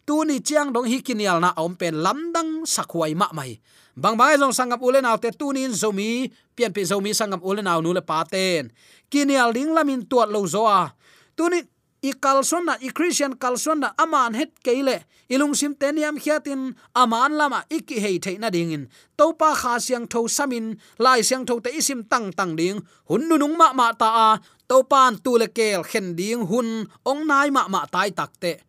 tuni 0.07 0.39
chiang 0.39 0.71
dong 0.71 0.87
hi 0.87 1.03
kinial 1.03 1.43
na 1.43 1.51
om 1.59 1.75
pen 1.75 1.99
lamdang 1.99 2.63
sakhuai 2.63 3.11
ma 3.11 3.27
mai. 3.35 3.59
Bang 3.91 4.15
bang 4.15 4.39
jong 4.39 4.55
sangam 4.55 4.79
ule 4.79 5.03
naw 5.03 5.19
te 5.19 5.35
tunin 5.35 5.75
zomi 5.75 6.31
pian 6.55 6.71
pe 6.71 6.87
zomi 6.87 7.11
sangam 7.11 7.43
ule 7.43 7.59
naw 7.59 7.83
nu 7.83 7.91
le 7.91 7.99
paten 7.99 8.71
kinial 9.11 9.51
ding 9.51 9.75
lamin 9.75 10.07
tuat 10.07 10.31
lo 10.31 10.47
zoa 10.47 10.95
tunin 11.35 11.67
i 12.05 12.13
kalson 12.13 12.63
na, 12.69 12.77
i 12.79 12.93
christian 12.93 13.33
kalson 13.35 13.83
na, 13.83 13.91
aman 13.97 14.31
het 14.37 14.53
keile 14.63 15.03
ilung 15.27 15.57
sim 15.57 15.73
teniam 15.75 16.15
khiatin 16.15 16.77
aman 16.95 17.35
lama 17.35 17.65
iki 17.67 17.99
hei 17.99 18.15
theina 18.21 18.47
dingin 18.53 18.87
topa 19.17 19.51
kha 19.57 19.75
siang 19.81 20.05
tho 20.07 20.29
samin 20.29 20.77
lai 21.03 21.19
siang 21.19 21.43
tho 21.43 21.59
te 21.59 21.73
isim 21.75 22.07
tang 22.07 22.31
tang 22.31 22.55
ding. 22.55 22.79
Hun 23.09 23.27
nu 23.27 23.35
nung 23.35 23.57
ma 23.59 23.73
ma 23.75 23.91
ta 23.91 24.07
a 24.07 24.29
topan 24.69 25.19
tu 25.19 25.35
le 25.35 25.51
kel 25.51 25.83
khen 25.83 26.15
ding 26.15 26.47
hun, 26.47 26.87
ong 27.03 27.21
nai 27.27 27.49
ma 27.51 27.67
ma 27.67 27.83
tai 27.91 28.15
takte 28.15 28.63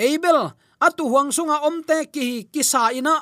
abel 0.00 0.56
atu 0.80 1.04
huang 1.12 1.30
sunga 1.36 1.60
omte 1.68 2.08
ki 2.14 2.48
ki 2.52 2.62
sa 2.64 2.90
ina. 2.90 3.20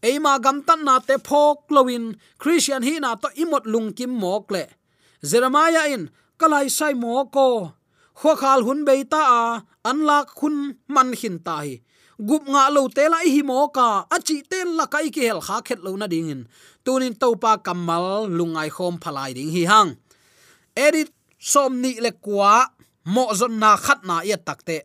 Eima 0.00 0.40
gam 0.40 0.62
tan 0.64 0.80
na 0.86 0.96
te 0.98 1.20
phok 1.20 1.68
lowin 1.74 2.16
christian 2.40 2.82
hi 2.82 2.96
na 3.02 3.20
to 3.20 3.28
imot 3.42 3.64
lung 3.72 3.92
kim 3.92 4.12
mok 4.22 4.48
le. 4.54 4.64
Jeremiah 5.20 5.92
in, 5.92 6.08
kalai 6.40 6.70
sai 6.72 6.94
mo 6.94 7.28
ko. 7.28 7.76
Kho 8.20 8.32
khal 8.40 8.64
hun 8.64 8.80
beita 8.88 9.20
a 9.20 9.42
anlak 9.84 10.32
hun 10.40 10.56
man 10.88 11.12
hin 11.20 11.38
tai 11.46 11.84
gup 12.20 12.44
nga 12.52 12.68
lo 12.68 12.84
te 12.96 13.08
la 13.08 13.20
hi 13.24 13.40
mo 13.40 13.68
ka 13.72 14.04
achi 14.12 14.44
ten 14.50 14.76
la 14.78 14.84
kai 14.92 15.08
ki 15.14 15.22
hel 15.28 15.40
kha 15.40 15.56
khet 15.66 15.80
lo 15.84 15.96
na 15.96 16.06
ding 16.06 16.28
in. 16.32 16.42
Tunin 16.84 17.14
topa 17.20 17.52
kamal 17.64 18.28
lungai 18.28 18.70
khom 18.76 18.96
phalai 19.02 19.32
ding 19.36 19.52
hi 19.56 19.64
hang. 19.72 19.90
Edit 20.76 21.10
som 21.40 21.80
ni 21.82 21.92
le 22.04 22.12
kwa, 22.24 22.68
mo 23.14 23.24
zon 23.32 23.56
na 23.62 23.76
khat 23.76 24.00
na 24.08 24.20
ya 24.30 24.36
takte 24.36 24.84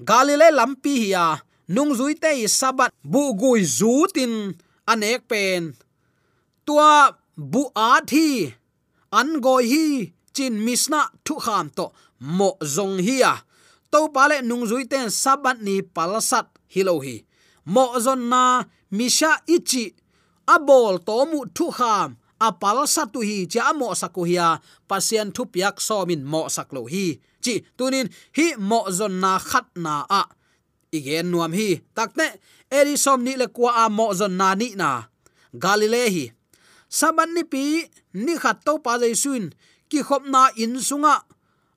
galile 0.00 0.50
lampi 0.50 0.94
hiya 1.06 1.42
nung 1.68 1.94
zui 1.94 2.14
te 2.18 2.30
sabat 2.48 2.92
bu 3.04 3.34
gui 3.34 3.62
zutin 3.64 4.54
anek 4.86 5.28
pen. 5.28 5.74
Tua 6.66 7.12
bu 7.36 7.62
a 7.74 8.00
thi 8.06 8.52
an 9.12 9.40
goi 9.40 9.64
hi, 9.72 10.12
chin 10.34 10.54
misna 10.64 11.00
thu 11.24 11.34
kham 11.44 11.70
to, 11.76 11.86
mo 12.20 12.56
zong 12.74 12.98
hiya 13.06 13.32
to 13.92 14.08
pale 14.14 14.42
nung 14.42 14.64
zui 14.66 14.84
ten 14.90 15.06
sabat 15.10 15.56
ni 15.62 15.82
palasat 15.82 16.46
hilohi 16.74 17.16
mo 17.64 17.84
zon 18.04 18.28
na 18.28 18.64
misha 18.90 19.32
ichi 19.46 19.94
abol 20.54 20.98
to 21.06 21.24
mu 21.30 21.38
thu 21.56 21.70
kham 21.70 22.16
apal 22.48 22.78
satu 22.94 23.20
hi 23.28 23.46
cha 23.52 23.72
mo 23.72 23.88
sakuhia 24.00 24.60
pasien 24.88 25.28
thu 25.34 25.42
piak 25.52 25.76
somin 25.86 26.22
mo 26.32 26.42
saklo 26.48 26.82
hi. 26.92 27.06
Chi, 27.44 27.54
tunin 27.76 28.08
hi 28.36 28.46
mo 28.56 28.80
zon 28.88 29.20
na 29.20 29.32
khat 29.48 29.66
na 29.84 29.94
a. 30.08 30.22
Igen 30.96 31.28
nuam 31.32 31.52
hi. 31.52 31.68
Takte 31.96 32.26
eri 32.78 32.96
som 33.04 33.20
ni 33.26 33.36
le 33.40 33.46
kwa 33.56 33.70
a 33.84 33.86
mo 33.92 34.06
zon 34.18 34.34
na 34.40 34.48
ni 34.60 34.68
na. 34.80 34.90
Galile 35.62 36.02
hi. 36.14 36.24
Saban 36.88 37.34
ni 37.34 37.42
pi, 37.52 37.64
ni 38.24 38.34
khat 38.42 38.64
to 38.66 38.78
pa 38.84 38.92
jaisun. 39.02 39.52
Ki 39.90 40.00
khop 40.06 40.24
na 40.32 40.42
in 40.62 40.74
sunga. 40.88 41.16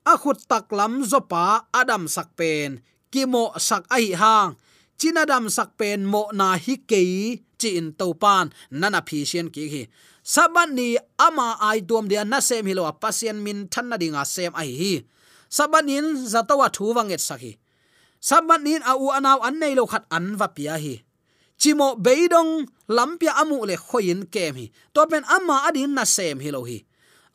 A 0.06 0.14
khut 0.16 0.38
tak 0.50 0.72
lam 0.78 1.04
zo 1.10 1.20
pa 1.20 1.68
adam 1.80 2.08
sak 2.08 2.28
pen. 2.38 2.80
Ki 3.12 3.22
mo 3.32 3.52
sak 3.68 3.84
ai 3.96 4.16
hang. 4.20 4.56
Chinadam 4.98 5.46
sak 5.56 5.76
pen 5.78 6.00
mo 6.12 6.22
na 6.38 6.56
hi 6.64 6.74
kei, 6.90 7.42
chi 7.60 7.68
in 7.78 7.92
to 7.98 8.06
pan. 8.22 8.46
Nana 8.80 9.00
phi 9.08 9.18
sian 9.28 9.48
ki 9.54 9.64
hi 9.72 9.82
saban 10.28 10.76
ni 10.76 11.00
ama 11.16 11.56
ai 11.56 11.80
tuam 11.88 12.04
dia 12.04 12.20
na 12.28 12.44
sem 12.44 12.60
hilo 12.68 12.84
pasien 13.00 13.40
min 13.40 13.64
than 13.72 13.88
na 13.88 13.96
dinga 13.96 14.22
sem 14.28 14.52
ai 14.52 14.68
hi. 14.80 14.94
Sabanin 15.48 16.28
zatawa 16.28 16.68
thu 16.68 16.92
wanget 16.92 17.24
sakhi. 17.24 17.56
Sabanin 18.20 18.84
a 18.84 18.92
u 18.92 19.08
anaw 19.08 19.40
an 19.40 19.56
nei 19.56 19.72
lo 19.72 19.88
khat 19.88 20.04
an 20.12 20.36
va 20.36 20.52
pia 20.56 20.76
hi. 20.76 21.00
Chimo 21.60 21.96
beidong 21.96 22.68
lampia 22.96 23.32
amu 23.40 23.64
le 23.64 23.76
khoin 23.80 24.28
kem 24.28 24.54
hi. 24.60 24.66
To 24.92 25.08
pen 25.10 25.24
ama 25.36 25.64
adin 25.68 25.96
na 25.96 26.04
sem 26.04 26.36
hi 26.44 26.50
lo 26.52 26.60
hi. 26.68 26.78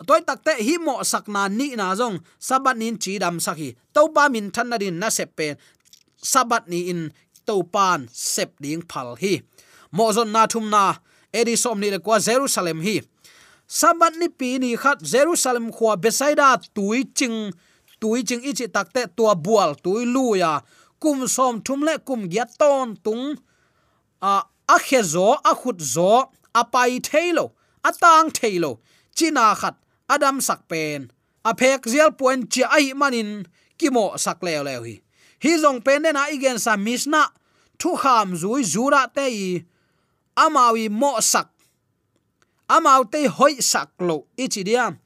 Toy 0.08 0.22
takte 0.28 0.54
hi 0.62 0.78
mo 0.86 1.02
sakna 1.02 1.50
ni 1.50 1.74
na 1.80 1.98
jong 2.00 2.22
sabat 2.48 2.78
nin 2.78 2.96
chi 3.02 3.18
dam 3.24 3.42
sakhi. 3.46 3.70
To 3.98 4.02
pa 4.14 4.30
min 4.34 4.54
than 4.54 4.70
na 4.70 4.78
din 4.78 5.02
na 5.02 5.10
sep 5.10 5.34
pen 5.38 5.58
sabat 6.22 6.70
ni 6.72 6.94
in 6.94 7.02
to 7.48 7.56
pan 7.74 8.06
sep 8.14 8.52
ding 8.64 8.86
phal 8.86 9.18
hi. 9.18 9.42
Mo 9.96 10.06
zon 10.16 10.30
na 10.36 10.46
thum 10.46 10.70
na 10.70 10.84
edi 11.34 11.58
som 11.58 11.80
ni 11.80 11.90
le 11.92 12.00
kwa 12.00 12.20
jerusalem 12.20 12.82
hi. 12.82 13.02
Sabat 13.68 14.16
ni 14.22 14.30
pi 14.30 14.60
ni 14.60 14.76
khat 14.78 15.02
jerusalem 15.02 15.72
khwa 15.72 15.98
besaida 15.98 16.58
tui 16.76 17.04
ching 17.18 17.52
tui 18.00 18.24
ching 18.24 18.44
ichi 18.44 18.68
takte 18.68 19.08
tua 19.18 19.36
bual 19.36 19.76
tui 19.84 20.06
lu 20.06 20.36
ya. 20.38 20.62
Kum 21.00 21.28
som 21.28 21.62
thum 21.62 21.82
le 21.84 21.98
kum 22.00 22.30
gya 22.32 22.46
ton 22.60 22.96
tung, 23.04 23.36
a 24.22 24.44
a 24.70 24.78
khezo 24.80 25.36
a 25.44 25.52
khut 25.56 25.82
zo, 25.82 26.30
a 26.56 26.64
pai 26.64 27.00
thailo 27.00 27.52
a 27.84 27.92
tang 27.92 28.30
thailo 28.32 28.80
china 29.16 29.56
khat 29.56 29.76
adam 30.10 30.40
sak 30.42 30.68
pen, 30.70 31.12
a 31.44 31.52
phek 31.54 31.84
zial 31.92 32.12
point 32.18 32.50
chi 32.52 32.64
ai 32.64 32.94
manin 32.94 33.46
kimo 33.78 34.16
sak 34.18 34.44
leo 34.44 34.64
leo 34.64 34.84
hi. 34.84 35.02
Hi 35.44 35.58
zong 35.60 35.84
pen 35.84 36.04
na 36.04 36.30
igen 36.32 36.60
sa 36.60 36.78
misna, 36.78 37.24
thu 37.80 37.98
kham 37.98 38.36
zui 38.42 38.64
zura 38.64 39.08
te 39.16 39.26
i 39.28 39.66
amawi 40.36 40.90
mo 40.90 41.20
sak 41.22 41.54
amau 42.68 43.06
te 43.06 43.28
hoi 43.28 43.62
sak 43.62 43.94
lo. 44.00 44.26
Ichi 44.38 44.64
diam. 44.64 44.98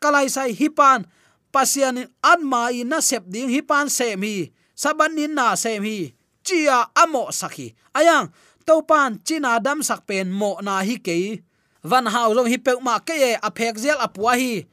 Kalai 0.00 0.28
sai 0.32 0.52
hipan. 0.56 1.06
Pasian 1.52 2.08
an 2.24 2.40
mai 2.40 2.80
na 2.88 3.04
sep 3.04 3.28
ding 3.28 3.52
hipan 3.52 3.92
sem 3.92 4.22
hi. 4.22 4.48
Saban 4.72 5.12
nin 5.16 5.36
na 5.36 5.54
sem 5.54 5.82
hi. 5.84 6.16
Chia 6.42 6.90
amo 6.98 7.30
sakhi 7.30 7.70
ayang, 7.94 8.34
topan 8.66 9.22
china 9.22 9.62
dam 9.62 9.78
sak 9.78 10.02
pen 10.08 10.26
mo 10.26 10.58
na 10.58 10.82
hi 10.82 10.98
ke 10.98 11.38
van 11.86 12.06
hau 12.10 12.34
long 12.34 12.50
hi 12.50 12.58
pe 12.58 12.74
ma 12.82 12.98
ke 12.98 13.14
e 13.14 13.32
a 13.38 13.50
phek 13.52 13.78
zel 13.78 14.00
apua 14.00 14.34
hi. 14.34 14.66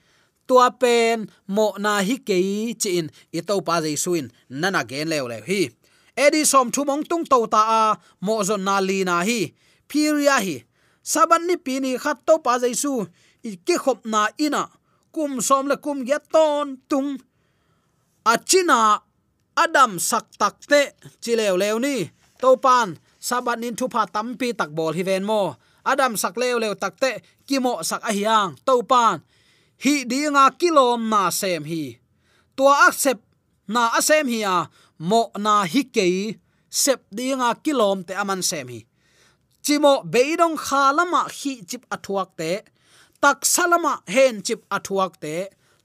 Tua 0.49 0.73
pen 0.73 1.29
mo 1.45 1.77
na 1.77 2.01
hi 2.01 2.17
ke 2.17 2.39
chin 2.81 3.13
i 3.29 3.45
to 3.45 3.61
pa 3.61 3.83
jai 3.85 3.93
suin 3.93 4.33
nana 4.49 4.81
gen 4.81 5.11
lew 5.11 5.29
lew 5.29 5.43
hi. 5.45 5.61
Edi 6.17 6.41
som 6.41 6.73
thu 6.73 6.81
mong 6.89 7.05
tung 7.05 7.21
to 7.21 7.45
ta 7.53 7.61
a, 7.61 7.83
mo 8.25 8.41
zon 8.41 8.65
na 8.65 8.81
li 8.81 9.05
na 9.05 9.21
hi 9.21 9.53
phiria 9.89 10.37
hi 10.45 10.69
saban 11.11 11.49
ni 11.49 11.55
pi 11.57 11.81
ni 11.83 11.97
khat 11.97 12.17
to 12.27 12.37
pa 12.45 12.61
jaisu. 12.61 12.93
I 13.49 13.55
ke 13.65 13.75
khop 13.83 14.05
na 14.05 14.27
ina. 14.45 14.63
Kum 15.15 15.41
som 15.41 15.65
le 15.71 15.75
kum 15.85 16.03
ya 16.05 16.19
ton 16.19 16.77
tung. 16.89 17.17
Achina 18.31 18.99
adam 19.55 19.91
sak 19.99 20.25
tak 20.37 20.55
te. 20.69 20.81
Chilew 21.23 21.55
lew 21.61 21.77
ni. 21.79 21.95
To 22.41 22.55
pan 22.65 22.99
sabat 23.19 23.57
nin 23.59 23.75
thu 23.79 23.85
pha 23.93 24.03
tampi 24.15 24.53
tak 24.59 24.71
bol 24.77 24.93
hi 24.97 25.03
ven 25.09 25.23
mo. 25.29 25.55
Adam 25.91 26.13
sak 26.21 26.35
leu 26.41 26.59
lew 26.59 26.73
takte 26.75 27.11
kimo 27.47 27.73
sak 27.89 28.03
a 28.09 28.11
hiang. 28.17 28.51
To 28.67 28.83
pan 28.91 29.23
hi 29.83 29.93
dinga 30.11 30.45
kilom 30.59 31.09
na 31.11 31.31
sem 31.31 31.63
hi. 31.71 31.83
Tua 32.55 32.73
accept 32.87 33.23
na 33.73 33.81
asem 33.99 34.27
hi 34.27 34.39
a. 34.43 34.57
Mo 34.99 35.31
na 35.39 35.63
hi 35.63 35.81
ke 35.95 36.05
sep 36.67 37.07
dinga 37.17 37.55
kilom 37.63 38.03
te 38.03 38.13
aman 38.13 38.43
sem 38.43 38.67
hi 38.67 38.88
chimo, 39.69 39.93
beidong 40.13 40.57
khalama 40.57 41.21
hi 41.29 41.61
chip 41.69 41.83
athuak 41.95 42.29
te, 42.39 42.51
tak 43.21 43.45
salama 43.45 43.93
hen 44.07 44.41
chip 44.41 44.61
athuak 44.75 45.13
te, 45.21 45.35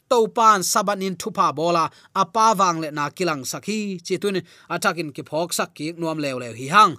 topan 0.09 0.61
sabanin 0.73 1.17
thupa 1.21 1.53
bola, 1.59 1.85
apa 2.17 2.47
wang 2.59 2.81
le 2.81 2.89
na 2.91 3.05
kilang 3.17 3.43
sakhi 3.51 4.01
chitun 4.07 4.41
atakin 4.75 5.13
ki 5.15 5.23
phok 5.29 5.53
sak 5.59 5.71
ki 5.77 5.87
nuam 6.01 6.19
lew 6.25 6.37
lew 6.43 6.55
hi 6.61 6.67
hang. 6.75 6.97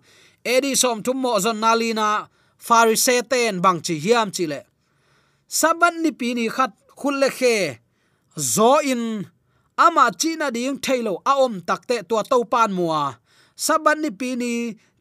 Edi 0.54 0.72
som 0.82 1.02
thum 1.06 1.18
mo 1.24 1.40
zon 1.40 1.58
nalina 1.64 2.08
farise 2.68 3.18
ten 3.32 3.62
bang 3.66 3.80
chi 3.86 3.96
hiam 4.04 4.30
chi 4.36 4.46
le. 4.52 4.62
Saban 5.60 5.96
ni 6.04 6.12
pi 6.20 6.30
ni 6.38 6.46
khat 6.56 6.72
khul 7.00 7.16
le 7.22 7.30
khe, 7.40 7.80
zo 8.56 8.72
in, 8.92 9.04
ama 9.86 10.06
china 10.22 10.48
ding 10.56 10.78
thailo 10.86 11.14
a 11.32 11.34
om 11.46 11.56
takte 11.68 11.98
to 12.10 12.16
topan 12.32 12.70
mua. 12.78 13.02
Saban 13.66 13.98
ni 14.04 14.10
pi 14.20 14.30
ni 14.42 14.52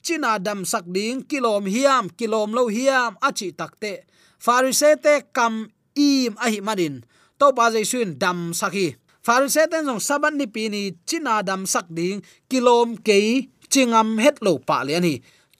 china 0.05 0.37
dam 0.37 0.69
sak 0.69 0.85
ding 0.85 1.25
kilom 1.25 1.65
hiam, 1.65 2.13
kilom 2.13 2.53
lo 2.53 2.69
hiam 2.69 3.17
achi 3.25 3.57
takte 3.57 4.05
farise 4.37 5.01
te 5.01 5.25
kam 5.33 5.73
im 5.97 6.33
ahi 6.45 6.61
hi 6.61 6.65
madin. 6.67 7.01
To 7.41 7.57
pa 7.57 7.73
jai 7.73 7.89
suin 7.89 8.21
dam 8.21 8.53
sakhi 8.53 8.95
farise 9.25 9.65
ten 9.73 9.89
jong 9.89 10.05
saban 10.05 10.37
ni 10.37 10.47
pini 10.47 10.93
china 11.09 11.41
dam 11.41 11.65
sak 11.65 11.89
ding 11.89 12.21
kilom 12.53 13.01
ke 13.01 13.49
chingam 13.73 14.21
het 14.21 14.45
lo 14.45 14.61
pa 14.61 14.85
le 14.87 14.93
ani 15.01 15.15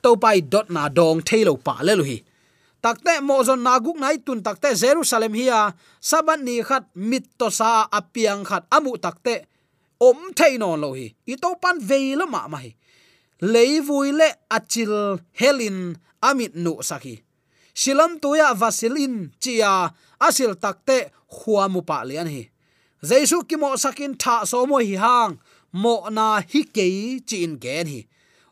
to 0.05 0.11
pai 0.21 0.39
dot 0.53 0.69
na 0.69 0.93
dong 0.93 1.25
thailo 1.25 1.57
pa 1.57 1.81
le 1.81 1.97
lu 1.97 2.05
hi. 2.05 2.19
Takte 2.85 3.25
mo 3.25 3.41
zon 3.41 3.65
naguk 3.65 3.97
nai 3.97 4.21
tun 4.21 4.45
takte 4.45 4.77
jerusalem 4.77 5.33
hiya 5.33 5.73
saban 6.05 6.45
ni 6.45 6.61
khat 6.61 6.85
mit 6.93 7.25
to 7.41 7.49
sa 7.49 7.89
apiang 7.89 8.45
khat 8.45 8.69
amu 8.69 9.01
takte 9.01 9.49
om 9.97 10.19
thainon 10.37 10.77
lo 10.85 10.93
hi. 10.93 11.09
I 11.33 11.35
to 11.41 11.51
pan 11.57 11.81
veila 11.81 12.29
ma 12.29 12.45
ma 12.53 12.61
hi 12.61 12.77
leivui 13.53 14.09
le 14.21 14.29
achil 14.57 14.95
helin 15.41 15.79
amit 16.29 16.55
nu 16.65 16.73
saki 16.89 17.15
silam 17.75 18.13
tuya 18.23 18.55
vasilin 18.55 19.35
chia 19.43 19.91
asil 20.23 20.55
takte 20.55 21.11
khuamu 21.29 21.83
pa 21.83 22.07
lian 22.09 22.31
hi. 22.31 22.43
Jaisu 23.03 23.43
ki 23.49 23.57
mo 23.61 23.77
sakin 23.77 24.15
tha 24.23 24.47
so 24.51 24.65
mo 24.71 24.79
hi 24.79 24.95
hang 25.05 25.33
mo 25.83 25.95
na 26.17 26.41
hi 26.41 26.63
ke 26.65 26.87
chin 27.29 27.59
gen 27.59 27.87
hi. 27.91 28.01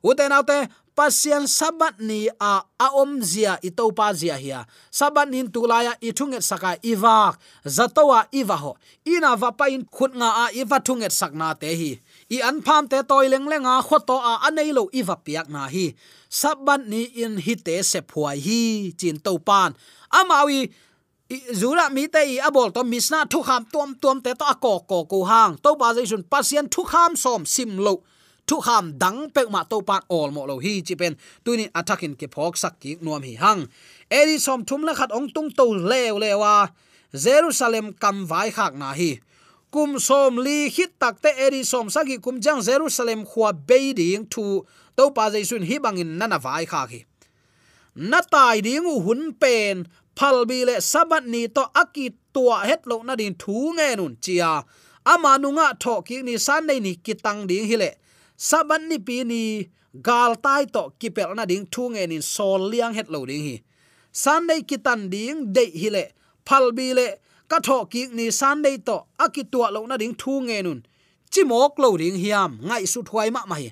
Uten 0.02 0.34
autte 0.34 0.66
pasian 0.98 1.46
sabat 1.46 2.02
ni 2.02 2.26
a 2.50 2.52
aom 2.86 3.22
zia 3.22 3.56
ito 3.62 3.86
pa 3.94 4.12
zia 4.12 4.36
hia. 4.36 4.66
Sabat 4.90 5.30
nin 5.30 5.48
tulaya 5.54 5.94
i 6.02 6.10
thunget 6.12 6.42
saka 6.42 6.76
iwak 6.82 7.38
zatowa 7.64 8.26
iwa 8.34 8.56
ho 8.58 8.72
ina 9.06 9.38
va 9.38 9.54
pa 9.54 9.70
in 9.70 9.86
khut 9.86 10.12
nga 10.18 10.28
a 10.42 10.44
iwa 10.52 10.78
thunget 10.82 11.14
sakna 11.14 11.54
te 11.54 11.70
hi 11.80 11.90
i 12.32 12.38
an 12.48 12.62
pham 12.64 12.88
te 12.88 13.02
toy 13.10 13.28
leng 13.32 13.46
lenga 13.52 13.74
khoto 13.88 14.16
a 14.30 14.32
anei 14.48 14.70
lo 14.72 14.84
iwa 15.00 15.16
piak 15.24 15.48
na 15.54 15.66
hi. 15.74 15.86
Saban 16.40 16.88
ni 16.92 17.02
in 17.22 17.36
hi 17.44 17.54
te 17.66 17.82
se 17.82 18.00
phuai 18.10 18.38
hi, 18.46 18.60
chin 19.00 19.18
to 19.20 19.36
pan. 19.48 19.76
Amawi 20.18 20.60
zura 21.60 21.90
mi 21.92 22.06
te 22.14 22.22
i 22.34 22.36
abol 22.48 22.72
to 22.72 22.82
misna 22.92 23.26
thu 23.32 23.42
kham 23.48 23.66
tuam 23.72 23.90
tuam 24.00 24.22
te 24.24 24.32
to 24.40 24.46
ko 24.64 24.72
ko 24.90 25.04
ko 25.04 25.18
hang. 25.24 25.58
To 25.64 25.76
ba 25.80 25.92
jai 25.96 26.06
sun 26.10 26.24
pasien 26.32 26.66
thu 26.72 26.82
kham 26.92 27.16
som 27.16 27.44
sim 27.44 27.76
lo. 27.76 27.94
Thu 28.46 28.60
kham 28.66 28.84
dang 29.02 29.30
pek 29.34 29.50
ma 29.50 29.62
to 29.64 29.82
pan 29.82 30.02
ol 30.08 30.30
mo 30.30 30.46
lo 30.50 30.56
hi, 30.64 30.80
chi 30.86 30.94
pen. 30.94 31.16
Tunin 31.44 31.70
attacking 31.74 32.16
ke 32.20 32.26
phok 32.34 32.56
sak 32.56 32.80
ki 32.80 32.96
nuam 33.04 33.22
hi 33.22 33.34
hang. 33.44 33.68
Eri 34.10 34.38
som 34.38 34.64
thum 34.64 34.82
la 34.88 34.94
khat 34.94 35.10
ong 35.12 35.28
tung 35.34 35.50
to 35.58 35.66
lew 35.90 36.14
lewa. 36.22 36.70
Jerusalem 37.12 37.92
kam 37.92 38.24
vai 38.26 38.48
khak 38.50 38.74
na 38.74 38.92
hi 38.92 39.20
kum 39.74 39.96
som 40.08 40.36
li 40.44 40.68
hit 40.76 40.92
tak 41.02 41.16
te 41.24 41.30
eri 41.46 41.62
som 41.64 41.88
sagi 41.94 42.16
kum 42.24 42.36
jang 42.44 42.60
jerusalem 42.68 43.20
khwa 43.30 43.50
beiding 43.68 44.28
thu 44.32 44.44
to 44.96 45.04
pa 45.16 45.24
jai 45.32 45.44
sun 45.50 45.64
hi 45.68 45.76
bangin 45.84 46.10
nana 46.20 46.38
vai 46.44 46.64
kha 46.72 46.82
hi 46.92 47.00
na 48.10 48.20
tai 48.32 48.60
ding 48.66 48.86
u 48.92 48.94
hun 49.06 49.22
pen 49.42 49.76
phal 50.18 50.38
bi 50.50 50.58
le 50.68 50.76
sabat 50.92 51.24
ni 51.34 51.42
to 51.56 51.64
aki 51.82 52.06
tua 52.34 52.58
het 52.68 52.82
lo 52.90 52.96
na 53.08 53.14
din 53.20 53.34
thu 53.42 53.56
nge 53.76 53.88
nun 54.00 54.14
chia 54.24 54.52
ama 55.12 55.32
nunga 55.42 55.66
tho 55.82 55.94
ki 56.08 56.16
ni 56.26 56.34
san 56.46 56.62
nei 56.68 56.80
ni 56.86 56.92
kitang 57.06 57.40
ding 57.50 57.66
hi 57.70 57.76
le 57.82 57.90
saban 58.48 58.82
ni 58.90 58.98
pi 59.06 59.16
ni 59.30 59.42
gal 60.06 60.32
tai 60.44 60.62
to 60.74 60.82
kipel 61.00 61.30
na 61.38 61.44
ding 61.50 61.66
thu 61.72 61.82
nge 61.92 62.02
nin 62.12 62.22
sol 62.34 62.60
liang 62.72 62.94
het 62.98 63.08
lo 63.14 63.20
ding 63.30 63.44
hi 63.48 63.56
san 64.22 64.40
nei 64.48 64.60
kitan 64.70 65.00
ding 65.14 65.38
de 65.54 65.64
hi 65.80 65.88
le 65.96 66.04
phal 66.46 66.66
bi 66.76 66.88
le 66.98 67.06
ka 67.52 67.58
tho 67.66 67.78
ki 67.92 68.02
ni 68.16 68.26
san 68.40 68.56
dei 68.64 68.76
to 68.88 68.96
akitua 69.24 69.68
lo 69.74 69.80
na 69.90 69.96
ding 70.02 70.14
thu 70.20 70.32
nge 70.46 70.58
nun. 70.66 70.80
Chimok 71.32 71.72
lo 71.82 71.88
ding 72.02 72.18
hiam 72.22 72.50
ngai 72.68 72.84
su 72.92 73.00
thwai 73.08 73.28
ma 73.36 73.42
mai. 73.50 73.64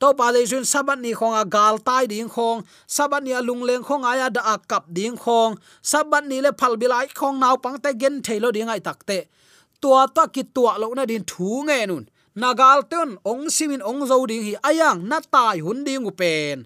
To 0.00 0.08
pa 0.18 0.26
le 0.34 0.40
jun 0.50 0.64
sabat 0.72 0.98
ni 1.04 1.10
khong 1.18 1.36
a 1.42 1.44
gal 1.54 1.74
tai 1.88 2.04
ding 2.12 2.30
khong 2.34 2.58
sabat 2.96 3.22
ni 3.26 3.32
lung 3.48 3.62
leng 3.68 3.84
khong 3.88 4.04
aya 4.10 4.26
da 4.36 4.56
kap 4.70 4.84
ding 4.96 5.16
khong 5.24 5.52
sabat 5.90 6.24
ni 6.30 6.36
le 6.44 6.50
phal 6.60 6.74
bilai 6.80 7.06
khong 7.18 7.36
naw 7.42 7.56
pang 7.64 7.78
te 7.84 7.90
gen 8.00 8.14
thailo 8.26 8.48
ding 8.56 8.70
ai 8.74 8.80
takte 8.86 9.18
tua 9.82 10.02
ta 10.16 10.24
ki 10.34 10.42
tua 10.54 10.72
lo 10.82 10.88
na 10.98 11.04
din 11.10 11.24
thu 11.30 11.48
nge 11.68 11.80
nun. 11.90 12.04
Nagal 12.42 12.80
ton 12.90 13.10
ong 13.30 13.44
simin 13.54 13.82
ong 13.90 14.02
zo 14.10 14.16
ding 14.30 14.44
hi, 14.46 14.54
ayang, 14.70 14.98
na 15.10 15.18
tai 15.34 15.58
hun 15.64 15.78
ding 15.86 16.06
u 16.10 16.12
pen 16.20 16.58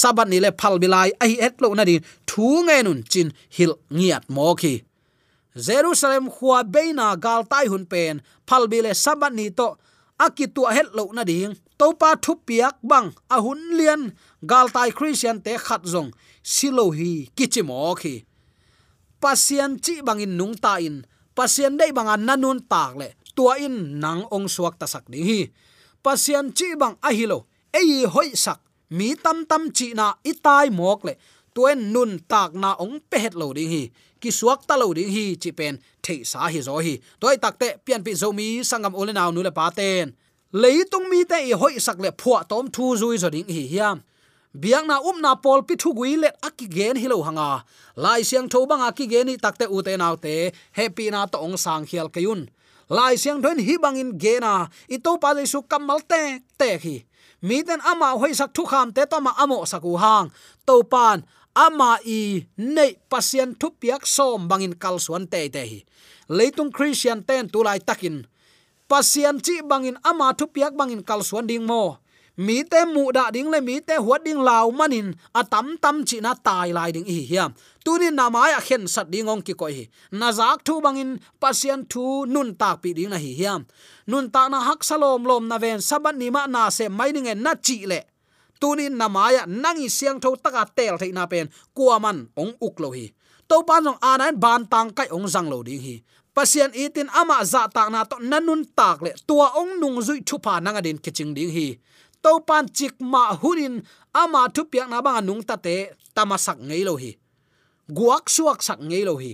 sabat 0.00 0.26
ni 0.28 0.38
le 0.44 0.50
phal 0.60 0.74
bilai 0.82 1.08
ai 1.24 1.32
et 1.46 1.54
lo 1.62 1.68
na 1.74 1.84
din 1.90 2.00
thu 2.30 2.46
nge 2.66 2.76
nun, 2.86 2.98
chin 3.10 3.28
hil 3.56 3.72
ngiat 3.96 4.24
mo 4.34 4.54
khi 4.60 4.87
jerusalem 5.58 6.30
khua 6.30 6.62
beina 6.64 7.16
gal 7.16 7.42
tai 7.50 7.66
hun 7.66 7.84
pen, 7.84 8.22
phal 8.48 8.64
bile 8.70 8.94
sabat 8.94 9.32
ni 9.34 9.50
to 9.50 9.76
akitu 10.18 10.62
het 10.70 10.94
lo 10.94 11.10
na 11.12 11.24
ding. 11.24 11.54
To 11.78 11.94
pa 11.94 12.18
thu 12.18 12.34
piak 12.46 12.82
bang, 12.82 13.14
a 13.30 13.36
hun 13.38 13.60
lian, 13.78 14.02
gal 14.42 14.66
tai 14.74 14.90
christian 14.90 15.38
te 15.44 15.54
khat 15.66 15.82
zong. 15.86 16.10
Silo 16.42 16.90
hi 16.90 17.30
khi 17.36 17.46
pasian 19.20 19.78
chi 19.78 20.00
bang 20.02 20.22
in 20.22 20.36
nung 20.38 20.54
ta 20.54 20.78
in. 20.78 21.02
Pasian 21.34 21.76
dei 21.78 21.92
bang 21.92 22.08
an 22.08 22.26
nanun 22.26 22.58
tak 22.70 22.96
le. 22.96 23.08
Tua 23.36 23.58
in 23.58 24.00
nang 24.02 24.22
ong 24.30 24.48
suak 24.48 24.78
ta 24.78 24.86
sak 24.86 25.04
ding 25.10 25.26
hi. 25.26 25.40
Pasian 26.02 26.50
chi 26.54 26.74
bang 26.80 26.94
a 27.02 27.10
hilo 27.10 27.46
ei 27.74 28.06
hoi 28.06 28.30
sak. 28.34 28.58
Mi 28.90 29.14
tam 29.14 29.44
tam 29.50 29.70
chi 29.76 29.94
na 29.94 30.14
itai 30.30 30.70
mok 30.70 31.00
le. 31.06 31.14
Tuen 31.54 31.92
nun 31.92 32.18
tak 32.30 32.54
na 32.54 32.74
ong 32.78 32.98
pe 33.10 33.18
het 33.18 33.34
lo 33.34 33.52
ding 33.52 33.70
hi 33.70 33.82
ki 34.22 34.30
suak 34.38 34.66
ta 34.68 34.74
lo 34.80 34.92
ding 34.98 35.10
hi 35.16 35.24
chi 35.42 35.50
pen 35.58 35.78
the 36.04 36.24
sa 36.24 36.48
hi 36.48 36.60
zo 36.60 36.78
hi. 36.86 36.94
Toy 37.20 37.36
takte 37.36 37.68
pian 37.84 38.04
pi 38.04 38.12
zo 38.14 38.32
mi, 38.32 38.60
sangam 38.70 38.94
ole 38.94 39.12
naw 39.12 39.30
nu 39.30 39.42
le 39.42 39.50
pa 39.50 39.70
ten. 39.70 40.14
Leitung 40.52 41.08
mi 41.10 41.24
te 41.24 41.38
i 41.50 41.52
hoi 41.52 41.78
sak 41.86 41.98
le 42.04 42.10
phua 42.20 42.40
tom 42.50 42.66
thu 42.74 42.96
zui 43.00 43.16
zo 43.22 43.28
ding 43.30 43.48
hi 43.56 43.64
hiam. 43.72 44.02
Biang 44.60 44.86
na 44.86 44.96
um 45.08 45.20
na 45.20 45.34
pol 45.34 45.60
pi 45.68 45.74
thu 45.82 45.94
gui 45.98 46.16
let 46.16 46.36
aki 46.42 46.66
gen 46.76 46.96
hi 46.96 47.06
lo 47.12 47.22
hanga. 47.22 47.50
Lai 47.96 48.20
siang 48.28 48.48
tho 48.52 48.66
bang 48.70 48.82
aki 48.88 49.04
gen 49.12 49.26
ni 49.26 49.36
takte 49.36 49.64
u 49.74 49.82
te 49.86 49.96
naw 49.96 50.14
te, 50.24 50.52
happy 50.78 51.10
na 51.10 51.26
to 51.26 51.38
ong 51.46 51.56
sang 51.64 51.84
khial 51.88 52.08
kayun 52.14 52.48
lai 52.88 53.20
siang 53.20 53.44
thoin 53.44 53.60
hi 53.60 53.76
bangin 53.76 54.16
ge 54.16 54.40
na, 54.40 54.66
i 54.88 54.96
to 54.96 55.20
pa 55.20 55.36
le 55.36 55.44
su 55.46 55.60
kamal 55.62 56.00
te 56.08 56.40
te 56.56 56.78
hi. 56.80 56.96
Mi 57.44 57.62
ten 57.62 57.80
ama 57.84 58.16
hoi 58.18 58.32
sak 58.34 58.50
thu 58.56 58.64
kham 58.64 58.92
te 58.92 59.04
to 59.06 59.20
ma 59.20 59.32
amo 59.38 59.64
saku 59.64 59.96
hang. 59.96 60.32
To 60.66 60.82
pan 60.82 61.22
ama 61.58 61.98
i 62.06 62.46
nei 62.56 62.92
pasien 63.10 63.50
thu 63.60 63.68
piak 63.80 64.06
som 64.06 64.46
bangin 64.50 64.74
kal 64.82 64.96
suan 65.04 65.24
te 65.32 65.40
te 65.54 65.62
hi. 65.70 65.80
Leitung 66.36 66.70
christian 66.76 67.18
ten 67.28 67.50
tu 67.52 67.58
lai 67.66 67.80
takin. 67.88 68.16
Pasien 68.90 69.36
chi 69.44 69.54
bangin 69.70 69.98
ama 70.10 70.26
thu 70.38 70.44
piak 70.54 70.72
bangin 70.78 71.02
kal 71.08 71.20
suan 71.28 71.46
ding 71.50 71.66
mo. 71.70 71.82
Mi 72.38 72.62
te 72.62 72.80
mu 72.86 73.10
da 73.16 73.24
ding 73.34 73.50
le 73.50 73.58
mi 73.60 73.80
te 73.88 73.94
huat 74.04 74.22
ding 74.26 74.38
law 74.48 74.70
manin. 74.70 75.08
Atam 75.40 75.66
tam 75.82 75.96
chi 76.08 76.20
na 76.20 76.32
tai 76.46 76.70
lai 76.76 76.90
ding 76.94 77.08
hi 77.10 77.26
hiam. 77.30 77.50
Tunin 77.84 78.14
na 78.14 78.30
ma 78.30 78.46
ya 78.52 78.60
khen 78.66 78.86
sat 78.94 79.10
ding 79.12 79.28
ong 79.32 79.42
ki 79.46 79.54
ko 79.60 79.66
hi. 79.66 79.84
Na 80.20 80.30
zak 80.38 80.62
thu 80.66 80.74
bangin 80.84 81.18
pasien 81.42 81.80
thu 81.90 82.04
nun 82.34 82.54
tak 82.60 82.76
pi 82.82 82.94
ding 82.94 83.10
na 83.10 83.18
hi 83.24 83.32
hiam. 83.40 83.66
Nun 84.06 84.30
ta 84.30 84.42
na 84.52 84.58
hak 84.68 84.80
salom 84.88 85.26
lom 85.26 85.44
na 85.50 85.58
ven 85.58 85.80
saban 85.88 86.16
ni 86.20 86.30
ma 86.30 86.46
na 86.46 86.70
se 86.70 86.84
mai 86.88 87.10
ding 87.14 87.28
na 87.42 87.52
chi 87.66 87.78
le 87.90 88.00
tunin 88.60 88.94
namaya 89.00 89.46
nangi 89.46 89.88
siang 89.88 90.18
tho 90.22 90.36
taka 90.36 90.66
tel 90.76 90.98
thei 91.00 91.12
na 91.12 91.26
pen. 91.26 91.46
Kuaman 91.76 92.28
ong 92.36 92.52
uk 92.60 92.76
lo 92.82 92.90
hi. 92.90 93.06
To 93.48 93.64
pan 93.64 93.84
jong 93.86 94.00
anan 94.02 94.36
ban 94.36 94.62
tang 94.68 94.90
kai 94.92 95.08
ong 95.08 95.26
jang 95.26 95.48
lo 95.48 95.62
ding 95.62 95.80
hi. 95.80 95.96
Pasian 96.34 96.70
itin 96.74 97.08
ama 97.10 97.42
za 97.44 97.66
tak 97.66 97.88
na 97.90 98.04
to 98.04 98.16
nanun 98.20 98.62
tak 98.78 99.02
le. 99.04 99.10
Tua 99.26 99.56
ong 99.60 99.80
nung 99.80 99.98
zui 100.04 100.20
thupa 100.22 100.60
nanga 100.60 100.82
din 100.84 100.98
kiching 100.98 101.32
ding 101.34 101.50
hi. 101.50 101.78
To 102.22 102.40
pan 102.42 102.68
chik 102.68 103.00
ma 103.00 103.32
hunin 103.34 103.82
ama 104.12 104.50
thu 104.54 104.62
piak 104.70 104.88
na 104.90 104.98
bang 105.00 105.24
nung 105.26 105.42
ta 105.42 105.56
te 105.56 105.94
tamasak 106.14 106.58
ngei 106.60 106.84
lo 106.84 106.94
hi. 106.98 107.16
Guak 107.88 108.28
suak 108.28 108.60
sak 108.62 108.78
ngei 108.84 109.04
lo 109.08 109.16
hi. 109.16 109.32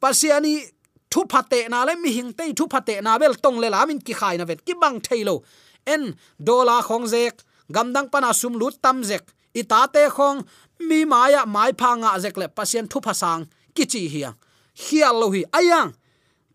Pasiani 0.00 0.64
thu 1.10 1.26
phate 1.28 1.68
na 1.68 1.84
le, 1.84 1.96
mi 1.96 2.10
hing 2.16 2.32
te 2.32 2.52
thu 2.54 2.64
phate 2.72 3.02
na 3.02 3.18
bel 3.18 3.34
tong 3.34 3.58
le 3.60 3.68
lamin 3.68 4.00
ki 4.00 4.14
khai 4.14 4.38
na 4.38 4.44
vet, 4.48 4.64
ki 4.64 4.74
bang 4.80 5.00
thailo 5.00 5.42
en 5.84 6.14
dola 6.38 6.80
khong 6.86 7.06
zek 7.10 7.34
gamdang 7.70 8.10
pana 8.10 8.34
sum 8.34 8.58
lut 8.58 8.76
tam 8.82 9.02
zek. 9.06 9.24
Itate 9.54 10.06
khong, 10.10 10.46
mi 10.86 11.02
maya 11.02 11.42
mai 11.46 11.72
phanga 11.74 12.14
zek 12.22 12.36
le 12.38 12.46
pasien 12.46 12.86
thu 12.90 12.98
phasang 13.02 13.46
kichi 13.74 14.06
hiang 14.06 14.36
hial 14.74 15.14
lo 15.20 15.30
hi. 15.34 15.42
Ayang 15.50 15.94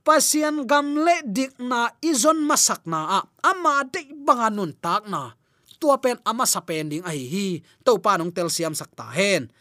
pasien 0.05 0.65
gam 0.69 0.95
le 1.05 1.21
dik 1.25 1.59
na 1.59 1.91
izon 2.01 2.39
masak 2.43 2.83
na 2.87 2.99
a. 3.17 3.19
Ama 3.43 3.83
de 3.93 4.01
banganun 4.25 4.71
tak 4.81 5.05
na. 5.11 5.35
Tua 5.79 5.99
pen 5.99 6.17
ama 6.23 6.47
sapen 6.47 6.87
ding 6.91 7.05
ai 7.05 7.27
hi 7.27 7.47
to 7.83 7.99
pa 7.99 8.15
nong 8.15 8.31
tel 8.31 8.47
siam 8.47 8.73
sakta 8.73 9.11
hen. 9.11 9.51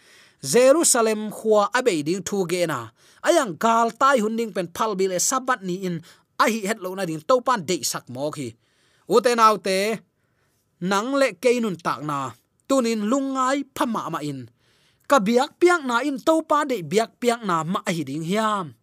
Jerusalem 0.45 1.33
khwa 1.33 1.73
abei 1.75 2.05
ding 2.07 2.23
thu 2.23 2.47
ge 2.47 2.67
na. 2.71 2.95
Ayang 3.25 3.57
gal 3.59 3.91
tai 3.91 4.21
hun 4.23 4.37
ding 4.39 4.53
pen 4.55 4.71
phal 4.71 4.95
bile 4.95 5.19
sabat 5.19 5.61
ni 5.67 5.83
in. 5.89 5.99
A 6.39 6.47
hi 6.51 6.67
het 6.67 6.79
lo 6.79 6.95
na 6.95 7.05
ding. 7.09 7.23
To 7.27 7.41
pan 7.43 7.67
de 7.67 7.83
sak 7.83 8.07
mo 8.09 8.31
khi 8.31 8.55
u 9.09 9.21
te 9.21 9.35
nau 9.37 9.59
te 9.61 10.01
nang 10.85 11.17
le 11.17 11.33
keinun 11.41 11.81
tak 11.81 12.05
na. 12.05 12.37
Tunin 12.69 13.09
lungai 13.09 13.65
phama 13.73 14.13
ma 14.13 14.21
in. 14.21 14.45
Ka 15.09 15.21
biak 15.21 15.57
piak 15.61 15.85
na 15.89 16.05
in 16.05 16.21
to 16.21 16.45
pa 16.45 16.69
de 16.69 16.81
biak 16.85 17.21
piak 17.21 17.41
na 17.49 17.65
ma 17.65 17.81
hi 17.89 18.05
ding 18.05 18.25
hiam. 18.25 18.77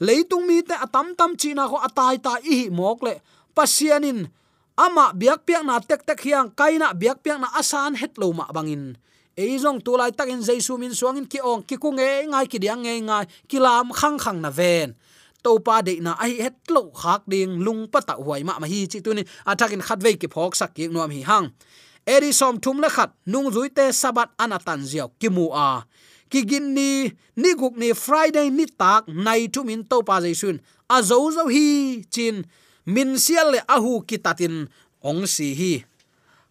Leitung 0.00 0.44
mi 0.48 0.60
te 0.64 0.76
atam 0.76 1.12
tam 1.16 1.36
chi 1.40 1.52
na 1.56 1.68
ko 1.68 1.76
atai 1.80 2.16
ta 2.20 2.40
i 2.44 2.68
mok 2.68 3.00
le. 3.04 3.14
Pasianin 3.56 4.28
ama 4.76 5.12
biak 5.12 5.44
piak 5.48 5.64
na 5.64 5.80
tek 5.80 6.04
tek 6.08 6.20
hiang 6.24 6.48
kaina 6.52 6.92
biak 6.96 7.20
piak 7.24 7.38
na 7.40 7.48
asan 7.60 7.96
het 8.00 8.16
lo 8.20 8.32
ma 8.32 8.48
bangin 8.52 8.96
eizong 9.40 9.80
tulai 9.80 10.12
takin 10.12 10.44
jaisu 10.44 10.76
min 10.76 10.92
suangin 10.92 11.24
ki 11.24 11.40
ong 11.40 11.64
ki 11.64 11.76
ku 11.80 11.94
nge 11.96 12.28
ngai 12.28 12.46
ki 12.46 12.58
diang 12.60 12.84
ngai 12.84 13.00
ngai, 13.00 13.24
ki 13.48 13.58
lam 13.58 13.88
khang 13.94 14.18
khang 14.20 14.38
na 14.44 14.50
ven 14.50 14.92
to 15.44 15.58
pa 15.66 15.82
de 15.86 16.00
na 16.04 16.12
ai 16.24 16.40
het 16.44 16.56
lo 16.74 16.82
khak 17.00 17.22
ding 17.32 17.60
lung 17.64 17.88
pa 17.92 18.00
ta 18.08 18.14
huai 18.14 18.42
ma 18.48 18.54
ma 18.62 18.66
hi 18.72 18.86
chi 18.90 18.98
tu 19.04 19.10
ni. 19.14 19.22
Atakin 19.50 19.82
khat 19.86 20.00
ve 20.04 20.16
ki 20.20 20.28
phok 20.34 20.52
sak 20.60 20.70
ki 20.76 20.88
nuam 20.88 21.10
hi 21.10 21.22
hang. 21.30 21.46
Eri 22.14 22.32
som 22.32 22.56
thum 22.62 22.80
la 22.80 22.88
khat 22.96 23.10
nung 23.32 23.48
zui 23.54 23.68
te 23.76 23.84
sabat 23.92 24.30
anatan 24.44 24.80
ziaw 24.90 25.08
ki 25.20 25.28
mu 25.36 25.46
a. 25.52 25.84
Ki 26.30 26.40
gin 26.48 26.66
ni 26.76 27.10
ni 27.42 27.50
guk 27.60 27.74
ni 27.80 27.88
friday 28.04 28.48
ni 28.50 28.64
tak 28.80 29.02
nai 29.08 29.50
tu 29.54 29.60
min 29.68 29.82
to 29.90 29.98
pa 30.08 30.16
jaisun. 30.24 30.56
A 30.94 30.96
zo 31.02 31.18
zo 31.36 31.44
hi 31.54 31.66
chin 32.14 32.36
min 32.94 33.10
sial 33.24 33.48
le 33.54 33.60
ahu 33.74 33.92
ki 34.08 34.16
tatin 34.24 34.54
ong 35.02 35.22
si 35.34 35.48
hi. 35.60 35.74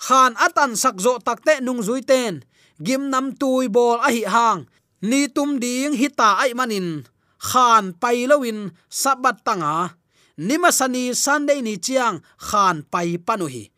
Khan 0.06 0.32
atan 0.46 0.72
sak 0.82 0.96
zo 1.04 1.20
takte 1.28 1.54
nung 1.66 1.82
zui 1.88 2.02
ten. 2.12 2.44
Gim 2.80 3.12
nam 3.12 3.36
tui 3.36 3.68
bol 3.68 4.00
a 4.00 4.10
hi 4.16 4.24
hang. 4.36 4.62
Ni 5.02 5.28
tum 5.36 5.60
ding 5.64 5.96
hita 5.96 6.40
ai 6.44 6.52
manin 6.56 7.04
khan 7.40 7.96
pai 7.96 8.28
lowin 8.28 8.76
sabat 8.92 9.42
tanga. 9.48 9.96
Nimasani 10.40 11.12
sunday 11.16 11.60
ni 11.60 11.76
chiang 11.80 12.24
khan 12.38 12.84
pai 12.92 13.20
panu 13.20 13.48
hi 13.48 13.72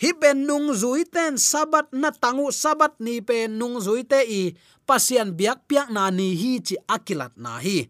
hi 0.00 0.10
nung 0.32 0.72
zui 0.72 1.04
ten 1.04 1.36
sabat 1.36 1.92
na 1.92 2.08
tangu 2.10 2.48
sabat 2.48 2.96
ni 3.04 3.20
pe 3.20 3.46
nung 3.46 3.76
zui 3.76 4.02
te 4.08 4.24
i. 4.24 4.56
Pasian 4.88 5.36
biak 5.38 5.68
piak 5.68 5.92
na 5.92 6.10
ni 6.10 6.34
hi 6.34 6.58
chi 6.64 6.74
akilat 6.88 7.36
na 7.36 7.60
hi. 7.60 7.86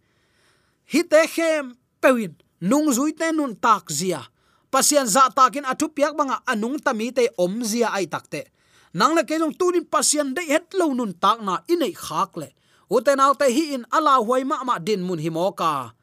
Hi 0.92 1.00
te 1.06 1.20
khem 1.30 1.78
pewin 2.02 2.35
nung 2.61 2.90
zui 2.90 3.14
te 3.14 3.30
nun 3.33 3.54
tak 3.54 3.88
zia. 3.88 4.26
Pasian 4.68 5.06
za 5.06 5.30
takin 5.30 5.64
athu 5.64 5.88
piak 5.88 6.18
banga 6.18 6.42
anung 6.44 6.76
tami 6.83 7.14
te 7.14 7.30
om 7.38 7.62
zia 7.62 7.94
ai 7.94 8.11
takte 8.11 8.50
nang 8.90 9.14
le 9.14 9.22
kelong 9.22 9.54
tunin 9.54 9.87
pasian 9.87 10.35
de 10.35 10.42
het 10.50 10.74
lo 10.74 10.90
nun 10.90 11.14
tak 11.14 11.38
na 11.46 11.62
inei 11.70 11.94
khak 11.94 12.35
le 12.37 12.50
uten 12.90 13.22
autte 13.22 13.46
hi 13.57 13.64
in 13.79 13.85
ala 13.96 14.18
huai 14.26 14.42
ma 14.50 14.57
ma 14.68 14.76
din 14.87 15.03
mun 15.07 15.20
hi 15.24 15.31
moka 15.31 15.94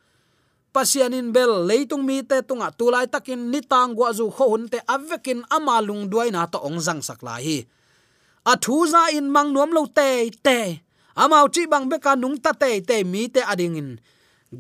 pasian 0.74 1.14
in 1.20 1.30
bel 1.36 1.52
leitung 1.70 2.04
mi 2.08 2.18
te 2.30 2.38
tunga 2.48 2.68
tulai 2.80 3.06
takin 3.14 3.42
nitang 3.52 3.92
gwa 3.98 4.10
zu 4.18 4.26
kho 4.36 4.46
hun 4.52 4.64
te 4.72 4.80
avekin 4.96 5.40
ama 5.56 5.76
lung 5.88 6.04
duai 6.12 6.30
na 6.32 6.42
to 6.52 6.58
ong 6.68 6.80
jang 6.86 7.02
sak 7.08 7.20
lai. 7.28 7.42
hi 7.48 7.58
a 8.52 8.54
thu 8.64 8.76
za 8.92 9.04
in 9.18 9.28
mang 9.36 9.50
nuam 9.54 9.72
lo 9.78 9.84
te 9.98 10.10
te 10.46 10.60
amau 11.24 11.46
chi 11.54 11.64
bang 11.72 11.86
be 11.92 11.98
ka 12.06 12.12
nung 12.22 12.38
ta 12.44 12.52
te 12.62 12.70
te 12.90 12.98
mi 13.12 13.22
te 13.34 13.42
ading 13.52 13.76
in 13.82 13.90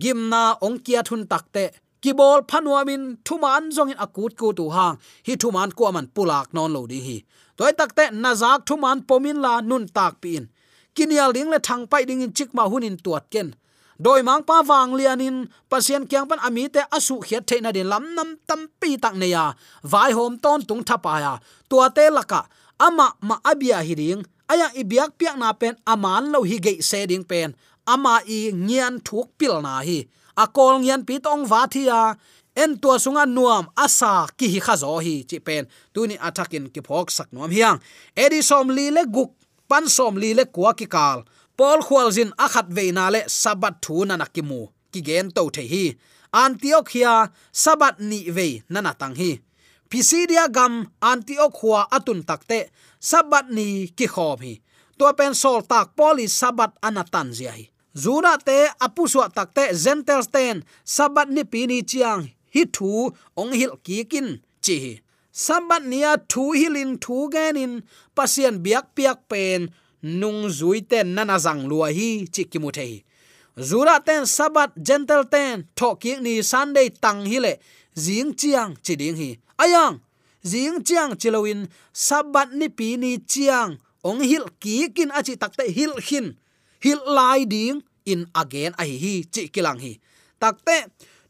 gimna 0.01 0.43
ong 0.65 0.77
kia 0.85 1.01
thun 1.07 1.23
takte 1.31 1.63
kibol 2.03 2.39
phanuamin 2.49 3.03
thuman 3.25 3.63
zong 3.75 3.91
in 3.93 3.99
akut 4.05 4.31
ku 4.39 4.47
tu 4.57 4.65
hang 4.75 4.95
hi 5.27 5.33
thuman 5.41 5.69
ko 5.77 5.83
man 5.95 6.07
pulak 6.15 6.47
non 6.55 6.69
lo 6.75 6.81
di 6.91 6.99
hi 7.07 7.17
toy 7.57 7.71
takte 7.79 8.03
nazak 8.23 8.59
thuman 8.67 8.97
pomin 9.07 9.37
la 9.45 9.53
nun 9.69 9.85
tak 9.97 10.13
pin 10.23 10.43
kinial 10.97 11.29
ding 11.37 11.49
le 11.53 11.59
thang 11.67 11.85
pai 11.91 12.03
ding 12.09 12.25
in 12.25 12.33
chik 12.37 12.49
ma 12.57 12.63
hunin 12.71 12.97
tuat 12.97 13.29
ken. 13.33 13.53
Doi 14.03 14.21
mang 14.21 14.41
pa 14.45 14.61
wang 14.69 14.93
lianin 14.97 15.49
pasien 15.69 16.05
kyang 16.09 16.25
pan 16.29 16.41
ami 16.47 16.69
te 16.69 16.81
asu 16.97 17.17
khiat 17.25 17.45
the 17.49 17.57
na 17.61 17.71
de 17.71 17.83
lam 17.83 18.03
nam 18.17 18.29
tam 18.47 18.61
pi 18.79 18.97
tak 18.97 19.15
ne 19.15 19.27
ya. 19.35 19.53
Vai 19.83 20.11
hom 20.17 20.37
ton 20.37 20.61
tung 20.61 20.83
thapa 20.83 21.13
ya. 21.21 21.33
Tua 21.69 21.89
te 21.89 22.09
laka, 22.09 22.41
ama 22.79 23.07
ma 23.21 23.35
abia 23.41 23.81
hi 23.87 23.93
ding. 23.93 24.21
Aya 24.49 24.67
ibiak 24.81 25.17
piak 25.17 25.35
na 25.37 25.53
pen 25.53 25.75
aman 25.85 26.31
lo 26.31 26.43
hi 26.43 26.57
ge 26.65 26.73
se 26.81 27.05
ding 27.05 27.23
pen. 27.23 27.53
Ama 27.87 28.21
i 28.25 28.51
ngian 28.53 29.01
thuk 29.01 29.27
pil 29.37 29.61
na 29.61 29.81
hi. 29.81 30.05
Akol 30.37 30.81
ngian 30.81 31.01
pi 31.07 31.17
tong 31.19 31.49
wa 31.49 31.65
thia 31.65 32.17
en 32.57 32.77
tua 32.81 32.97
sunga 32.97 33.25
nuam, 33.25 33.69
asa 33.77 34.25
ki 34.37 34.47
hi 34.53 34.59
khazo 34.59 34.97
hi 35.05 35.25
chi 35.29 35.37
pen. 35.39 35.65
Tuni 35.93 36.15
athakin 36.17 36.69
ki 36.73 36.81
phok 36.81 37.09
sak 37.09 37.29
nuam 37.33 37.49
hiang. 37.49 37.77
Edi 38.15 38.41
som 38.41 38.69
li 38.69 38.89
le 38.93 39.05
guk 39.05 39.36
pan 39.69 39.85
som 39.95 40.13
li 40.21 40.29
le 40.37 40.45
kwa 40.55 40.71
ki 40.79 40.87
kal. 40.95 41.19
Pol 41.57 41.79
khwalzin 41.87 42.31
akhat 42.45 42.67
veina 42.77 43.05
le 43.13 43.21
sabat 43.41 43.75
thu 43.83 44.05
na 44.05 44.15
nakimu 44.21 44.61
ki 44.91 44.99
gen 45.07 45.27
to 45.35 45.43
the 45.55 45.63
hi. 45.73 45.85
Antiochia 46.43 47.13
sabat 47.63 47.95
ni 48.09 48.19
ve 48.29 48.47
nana 48.69 48.93
tang 48.99 49.15
hi. 49.15 49.31
Pisidia 49.89 50.45
gam 50.55 50.73
Antiochua 51.01 51.87
atun 51.95 52.21
takte 52.29 52.59
sabat 52.99 53.45
ni 53.49 53.87
ki 53.97 54.07
khom 54.13 54.39
hi. 54.45 54.53
To 54.97 55.13
pen 55.17 55.33
sol 55.33 55.61
tak 55.61 55.95
poli 55.97 56.25
sabat 56.39 56.71
anatan 56.87 57.33
zia 57.37 57.51
hi. 57.51 57.65
Zuna 57.95 58.37
te 58.47 58.57
apuswa 58.85 59.25
takte 59.37 59.63
zentel 59.83 60.21
ten 60.33 60.63
sabat 60.85 61.29
ni 61.35 61.43
pini 61.43 61.81
chiang 61.89 62.21
hi 62.53 62.61
thu 62.75 62.89
ong 63.39 63.51
hil 63.59 63.73
ki 63.85 64.03
kin 64.11 64.27
chi 64.63 64.75
hi 64.83 64.93
sabat 65.37 65.83
nia 65.91 66.11
thu 66.31 66.43
hilin 66.59 66.91
thu 67.03 67.29
genin, 67.33 67.73
pasien 68.15 68.55
biak 68.63 68.85
piak 68.95 69.19
pen, 69.29 69.69
nung 70.01 70.41
zui 70.57 70.79
ten 70.91 71.13
nana 71.15 71.37
zang 71.45 71.61
lua 71.69 71.89
hi, 71.97 72.09
chi 72.33 72.43
ki 72.51 72.57
mu 72.63 72.69
thei. 72.77 72.93
Zura 73.69 73.95
ten 74.07 74.25
sabat 74.25 74.71
gentle 74.87 75.25
ten, 75.33 75.65
tho 75.77 75.89
ki 76.01 76.11
ni 76.25 76.33
sunday 76.51 76.89
tang 77.03 77.21
hi 77.29 77.37
le 77.45 77.53
jing 78.03 78.31
chiang 78.39 78.71
chi 78.85 78.93
ding 79.01 79.17
hi. 79.21 79.29
Ayang 79.63 79.95
jing 80.51 80.77
chiang 80.87 81.11
chiloin 81.21 81.59
sabat 81.93 82.49
ni 82.59 82.67
pi 82.77 82.97
ni 82.97 83.11
chiang, 83.31 83.77
ong 84.09 84.21
hil 84.29 84.45
ki 84.61 84.89
kin 84.95 85.11
achi 85.19 85.33
takte 85.41 85.65
hil 85.77 85.93
hin. 86.07 86.27
Hil 86.83 87.01
lai 87.17 87.45
ding, 87.45 87.81
in 88.05 88.21
again 88.41 88.73
ai 88.81 88.91
hi 89.03 89.13
chi 89.33 89.49
kilang 89.53 89.79
hi. 89.85 89.93
Takte 90.41 90.77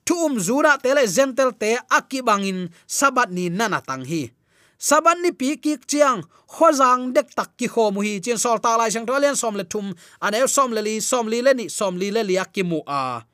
thum 0.08 0.39
zura 0.39 0.78
tele 0.80 1.04
gentle 1.15 1.52
te 1.62 1.76
akibangin 1.98 2.70
sabat 2.88 3.30
ni 3.30 3.50
nana 3.50 3.82
tang 3.84 4.06
hi. 4.08 4.32
Saban 4.80 5.20
ni 5.22 5.32
pi 5.34 5.58
ki 5.58 5.74
chiang 5.89 6.22
khozang 6.48 7.12
dek 7.15 7.36
tak 7.36 7.58
ki 7.60 7.67
kho 7.67 7.91
mu 7.91 8.02
hi. 8.06 8.22
Chen 8.24 8.39
sol 8.39 8.60
ta 8.63 8.78
lai 8.80 8.89
sang 8.89 9.06
tholian 9.06 9.36
som 9.36 9.56
le 9.60 9.65
thum 9.67 9.91
ane 10.22 10.48
som 10.48 10.72
le 10.72 10.82
li, 10.88 10.96
som 11.02 11.28
li 11.28 11.41
le 11.41 11.54
ni, 11.54 11.65
som 11.70 11.98
li 12.00 12.08
le 12.15 12.24
li 12.24 12.36
akimu 12.39 12.80
a. 12.88 13.26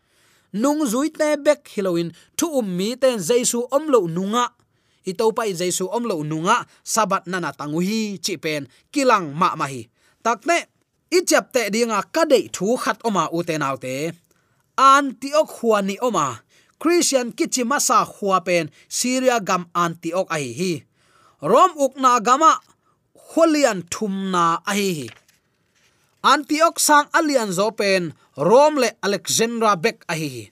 Nung 0.54 0.82
zui 0.86 1.10
te 1.14 1.36
bek 1.46 1.62
hiloin 1.76 2.10
thu 2.38 2.48
um 2.60 2.68
mi 2.78 2.96
ten 2.98 3.20
jaisu 3.20 3.60
om 3.72 3.86
lo 3.94 4.08
nunga. 4.08 4.46
I 5.06 5.14
to 5.20 5.32
pai 5.38 5.52
jaisu 5.54 5.86
om 5.92 6.08
lo 6.10 6.24
nunga, 6.24 6.64
sabat 6.84 7.28
nana 7.28 7.52
tangu 7.52 7.82
hi, 7.84 8.18
chi 8.24 8.38
pen, 8.38 8.70
kilang 8.94 9.36
ma 9.36 9.56
ma 9.60 9.68
hi. 9.68 9.82
Takne 10.24 10.58
i 11.12 11.20
chap 11.30 11.52
te 11.54 11.68
dinga 11.74 12.00
ka 12.16 12.24
dei 12.26 12.48
thu 12.56 12.78
khat 12.84 13.04
oma 13.04 13.28
u 13.36 13.44
te 13.44 13.58
nau 13.60 13.76
te. 13.78 14.14
Antiok 14.80 15.50
huani 15.60 15.98
oma 16.02 16.40
christian 16.84 17.32
kichimasa 17.32 18.04
sa 18.04 18.40
pen 18.44 18.68
syria 18.92 19.40
gam 19.40 19.64
Antioch 19.72 20.28
ai 20.28 20.52
hi 20.52 20.74
rom 21.40 21.72
ukna 21.80 22.20
gama 22.20 22.60
holian 23.32 23.88
thumna 23.88 24.60
ai 24.68 24.92
hi 25.00 25.08
antioch 26.24 26.80
sang 26.80 27.08
alian 27.16 27.52
zo 27.56 27.72
pen 27.72 28.12
rom 28.36 28.80
le 28.84 28.90
alexandra 29.00 29.80
bek 29.80 30.04
ai 30.12 30.28
hi 30.28 30.44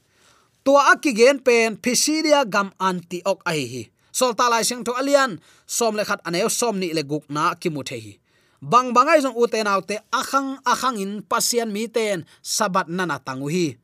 tua 0.64 0.94
akigen 0.94 1.42
pen, 1.42 1.80
pisidia 1.80 2.46
gam 2.46 2.70
Antioch 2.78 3.42
ai 3.48 3.66
hi 3.66 3.84
solta 4.12 4.52
lai 4.52 4.68
sing 4.68 4.84
to 4.84 4.92
alian, 4.94 5.40
som 5.66 5.96
le 5.96 6.04
khat 6.06 6.22
aneu 6.28 6.52
som 6.52 6.76
ni 6.78 6.92
le 6.94 7.04
guk 7.08 7.26
na 7.32 7.56
ki 7.56 7.70
mu 7.74 7.82
the 7.84 7.98
hi 7.98 8.14
bang 8.62 8.94
bangai 8.94 9.24
jong 9.24 9.34
u 9.34 9.48
te 9.48 9.64
akhang 10.12 10.60
akhang 10.68 11.00
in 11.02 11.24
pasian 11.24 11.72
mi 11.74 11.88
ten, 11.88 12.28
sabat 12.44 12.88
nana 12.88 13.18
tangu 13.18 13.50
hi 13.50 13.81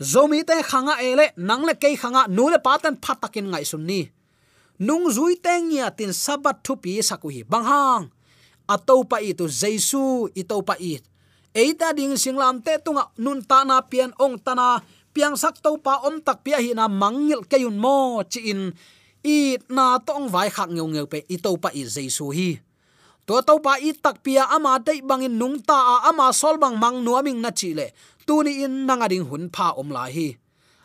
zomi 0.00 0.44
te 0.44 0.60
khanga 0.62 1.00
ele, 1.00 1.32
nangle 1.36 1.74
ke 1.74 1.96
khanga, 1.96 2.28
nule 2.28 2.58
patan 2.58 2.96
phatakin 2.96 3.48
ngai 3.50 3.64
sunni. 3.64 4.10
Nung 4.78 5.08
zui 5.08 5.40
teng 5.40 5.72
ya 5.72 5.88
tin 5.88 6.12
sabat 6.12 6.60
thu 6.60 6.76
pi 6.76 7.00
sakuhi, 7.00 7.44
banghang. 7.48 8.12
Atopa 8.68 8.74
ato 8.74 8.96
pa 9.08 9.16
i 9.22 9.32
tu 9.32 9.46
jaisu 9.48 10.28
itopa 10.34 10.74
pa 10.74 10.82
i. 10.82 11.00
Eita 11.56 11.96
ding 11.96 12.18
singlam 12.18 12.60
te 12.60 12.76
tunga 12.84 13.08
nun 13.16 13.40
ta 13.40 13.64
na 13.64 13.80
pian 13.80 14.12
ong 14.20 14.36
ta 14.36 14.52
na, 14.52 14.84
piang 15.14 15.32
sak 15.32 15.64
to 15.64 15.80
pa 15.80 16.04
om 16.04 16.20
tak 16.20 16.44
pia 16.44 16.60
hi 16.60 16.76
na 16.76 16.84
mangil 16.90 17.40
kayun 17.48 17.78
mo, 17.78 18.20
chi 18.28 18.52
in. 18.52 18.76
I 19.24 19.56
na 19.72 19.96
tong 20.02 20.28
vai 20.28 20.52
khak 20.52 20.68
ngeu 20.68 20.86
ngeu 20.92 21.06
pe 21.08 21.24
i 21.24 21.40
to 21.40 21.56
pa 21.56 21.72
i 21.72 21.88
jaisu 21.88 22.28
hi. 22.36 22.60
To 23.26 23.40
to 23.40 23.58
pa 23.64 23.80
i 23.80 23.96
tak 23.96 24.20
pia 24.20 24.44
ama 24.44 24.76
dei 24.78 25.00
bangin 25.00 25.34
nung 25.40 25.56
ta 25.58 25.74
a 25.74 25.96
ama 26.12 26.30
sol 26.36 26.60
bang 26.60 26.76
mang 26.76 27.00
nuaming 27.00 27.40
na 27.40 27.50
chi 27.50 27.72
le 27.72 27.96
tu 28.26 28.42
ni 28.42 28.62
in 28.64 28.86
nanga 28.86 29.08
ding 29.08 29.26
hun 29.30 29.48
pha 29.54 29.72
om 29.80 29.90
la 29.90 30.04
hi. 30.16 30.28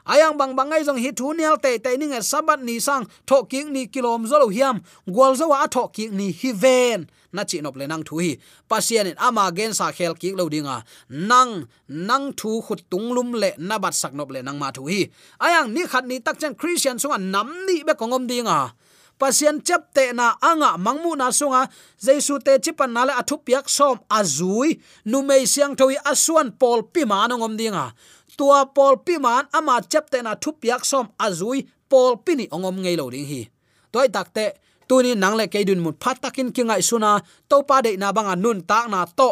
Ayang 0.05 0.37
bang 0.37 0.53
bangai 0.57 0.81
jong 0.87 0.97
hi 0.97 1.11
thu 1.13 1.33
nel 1.33 1.55
te 1.63 1.77
te 1.77 1.97
ninga 1.97 2.17
e 2.17 2.25
sabat 2.31 2.59
ni 2.67 2.79
sang, 2.79 3.05
tho 3.27 3.43
king 3.51 3.69
ni 3.73 3.85
kilom 3.85 4.25
zolo 4.25 4.47
hiam, 4.49 4.81
gwal 5.05 5.33
zo 5.39 5.45
wa 5.53 5.67
tho 5.67 5.87
king 5.87 6.17
ni 6.17 6.31
hi 6.31 6.51
ven. 6.51 7.09
Na 7.31 7.43
chi 7.43 7.61
nop 7.61 7.75
le 7.79 7.85
nang 7.87 8.03
thu 8.03 8.17
hi. 8.17 8.31
Pasien 8.69 9.07
in 9.07 9.15
ama 9.17 9.51
gen 9.55 9.73
sa 9.73 9.91
khel 9.91 10.13
ki 10.21 10.33
lo 10.35 10.49
dinga. 10.49 10.83
Nang 11.09 11.67
nang 11.87 12.33
thu 12.33 12.61
khut 12.65 12.81
tung 12.91 13.13
lum 13.15 13.31
le 13.33 13.51
na 13.57 13.77
bat 13.79 13.93
sak 13.93 14.13
nop 14.13 14.29
le 14.31 14.41
nang 14.41 14.59
ma 14.59 14.71
thu 14.75 14.87
hi. 14.91 15.07
Ayang 15.39 15.71
ni 15.73 15.85
khat 15.91 16.05
ni 16.05 16.19
tak 16.19 16.39
chen 16.41 16.55
christian 16.55 16.97
sunga 16.97 17.17
nam 17.17 17.47
ni 17.67 17.83
be 17.87 17.93
kongom 17.93 18.27
dinga 18.27 18.73
pasian 19.21 19.61
chap 19.61 19.93
te 19.93 20.09
na 20.17 20.33
anga 20.49 20.71
mangmu 20.85 21.13
na 21.21 21.29
sunga. 21.29 21.69
Jesu 22.05 22.41
te 22.45 22.57
chipan 22.63 22.91
na 22.95 23.05
le 23.07 23.13
athu 23.21 23.37
piak 23.45 23.69
som 23.77 23.97
azui. 24.09 24.69
Nu 25.05 25.21
mei 25.29 25.45
siang 25.53 25.77
thoi 25.79 25.95
asuan 26.11 26.49
pol 26.61 26.79
pi 26.93 27.05
ma 27.11 27.27
no 27.29 27.37
ngom 27.37 27.53
dinga. 27.59 27.85
Tua 28.37 28.65
pol 28.75 28.97
pi 29.05 29.15
man 29.25 29.45
ama 29.53 29.75
chap 29.91 30.09
te 30.09 30.19
na 30.25 30.33
thu 30.41 30.49
piak 30.61 30.81
som 30.91 31.05
azui. 31.25 31.59
Pol 31.91 32.17
pi 32.25 32.31
ni 32.39 32.45
ongom 32.55 32.81
ngei 32.81 32.97
lo 32.97 33.05
ding 33.13 33.27
hi. 33.31 33.41
Toy 33.93 34.07
takte 34.15 34.45
tuni 34.87 35.11
nangle 35.23 35.45
keidun 35.53 35.79
mun 35.83 35.95
phatakin 36.03 36.49
kingai 36.55 36.81
suna. 36.89 37.11
To 37.49 37.61
pa 37.69 37.77
de 37.85 37.91
na 38.01 38.07
banga 38.15 38.35
nun 38.35 38.59
tak 38.69 38.89
na 38.89 39.05
to 39.05 39.29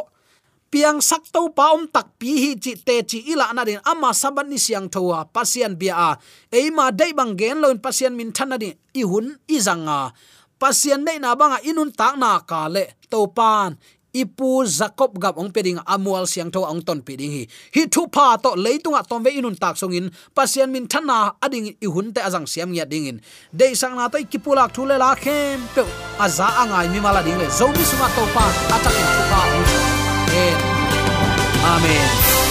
piang 0.70 1.02
sak 1.02 1.26
to 1.34 1.50
pa 1.50 1.74
om 1.74 1.90
tak 1.90 2.16
pi 2.22 2.32
hi 2.38 2.52
chi 2.62 2.78
te 2.78 3.02
chi 3.02 3.20
ila 3.34 3.50
na 3.54 3.66
din. 3.66 3.82
Ama 3.82 4.14
saban 4.14 4.48
ni 4.50 4.62
siang 4.62 4.88
thowa 4.88 5.26
pasien 5.26 5.74
bia 5.76 5.94
a. 5.98 6.12
Eima 6.54 6.94
dei 6.94 7.12
bang 7.14 7.34
gen 7.34 7.62
loin 7.62 7.82
pasien 7.82 8.14
min 8.14 8.32
thana 8.32 8.58
din. 8.62 8.78
I 8.94 9.04
hun 9.04 9.38
i 9.50 9.58
zanga 9.58 10.14
pasien 10.62 11.02
nei 11.02 11.18
na 11.18 11.34
banga 11.34 11.58
inun 11.66 11.90
tak 11.90 12.16
na 12.22 12.40
ka 12.46 12.70
le. 12.70 12.86
To 13.10 13.26
pan 13.28 13.78
ipu 14.10 14.66
jacob 14.66 15.14
gap 15.22 15.38
ong 15.38 15.54
peding 15.54 15.78
amual 15.86 16.26
siang 16.26 16.50
tho 16.50 16.66
ong 16.66 16.82
ton 16.82 17.02
peding 17.02 17.30
hi. 17.30 17.44
Hi 17.74 17.86
thu 17.90 18.10
pa 18.10 18.38
to 18.42 18.54
leitunga 18.58 19.02
tom 19.06 19.22
ve 19.26 19.34
inun 19.38 19.58
tak 19.58 19.78
songin 19.78 20.10
pasien 20.34 20.70
min 20.70 20.86
thana 20.90 21.38
ading 21.42 21.78
i 21.78 21.88
hun 21.90 22.14
te 22.14 22.22
azang 22.22 22.46
siam 22.50 22.74
ya 22.74 22.86
dingin 22.86 23.22
dei 23.54 23.74
sang 23.78 23.98
na 23.98 24.10
tai 24.10 24.26
kipulak 24.26 24.74
thule 24.74 24.98
la 24.98 25.14
khem 25.14 25.62
pe. 25.74 25.86
Aza 26.18 26.48
angai 26.62 26.90
mi 26.94 27.00
mala 27.02 27.22
ding 27.26 27.38
le. 27.42 27.46
Zomi 27.50 27.84
suma 27.86 28.10
to 28.18 28.24
pa 28.34 28.46
atak 28.76 28.94
thu 28.94 29.24
pa. 29.30 29.79
comments. 31.70 32.49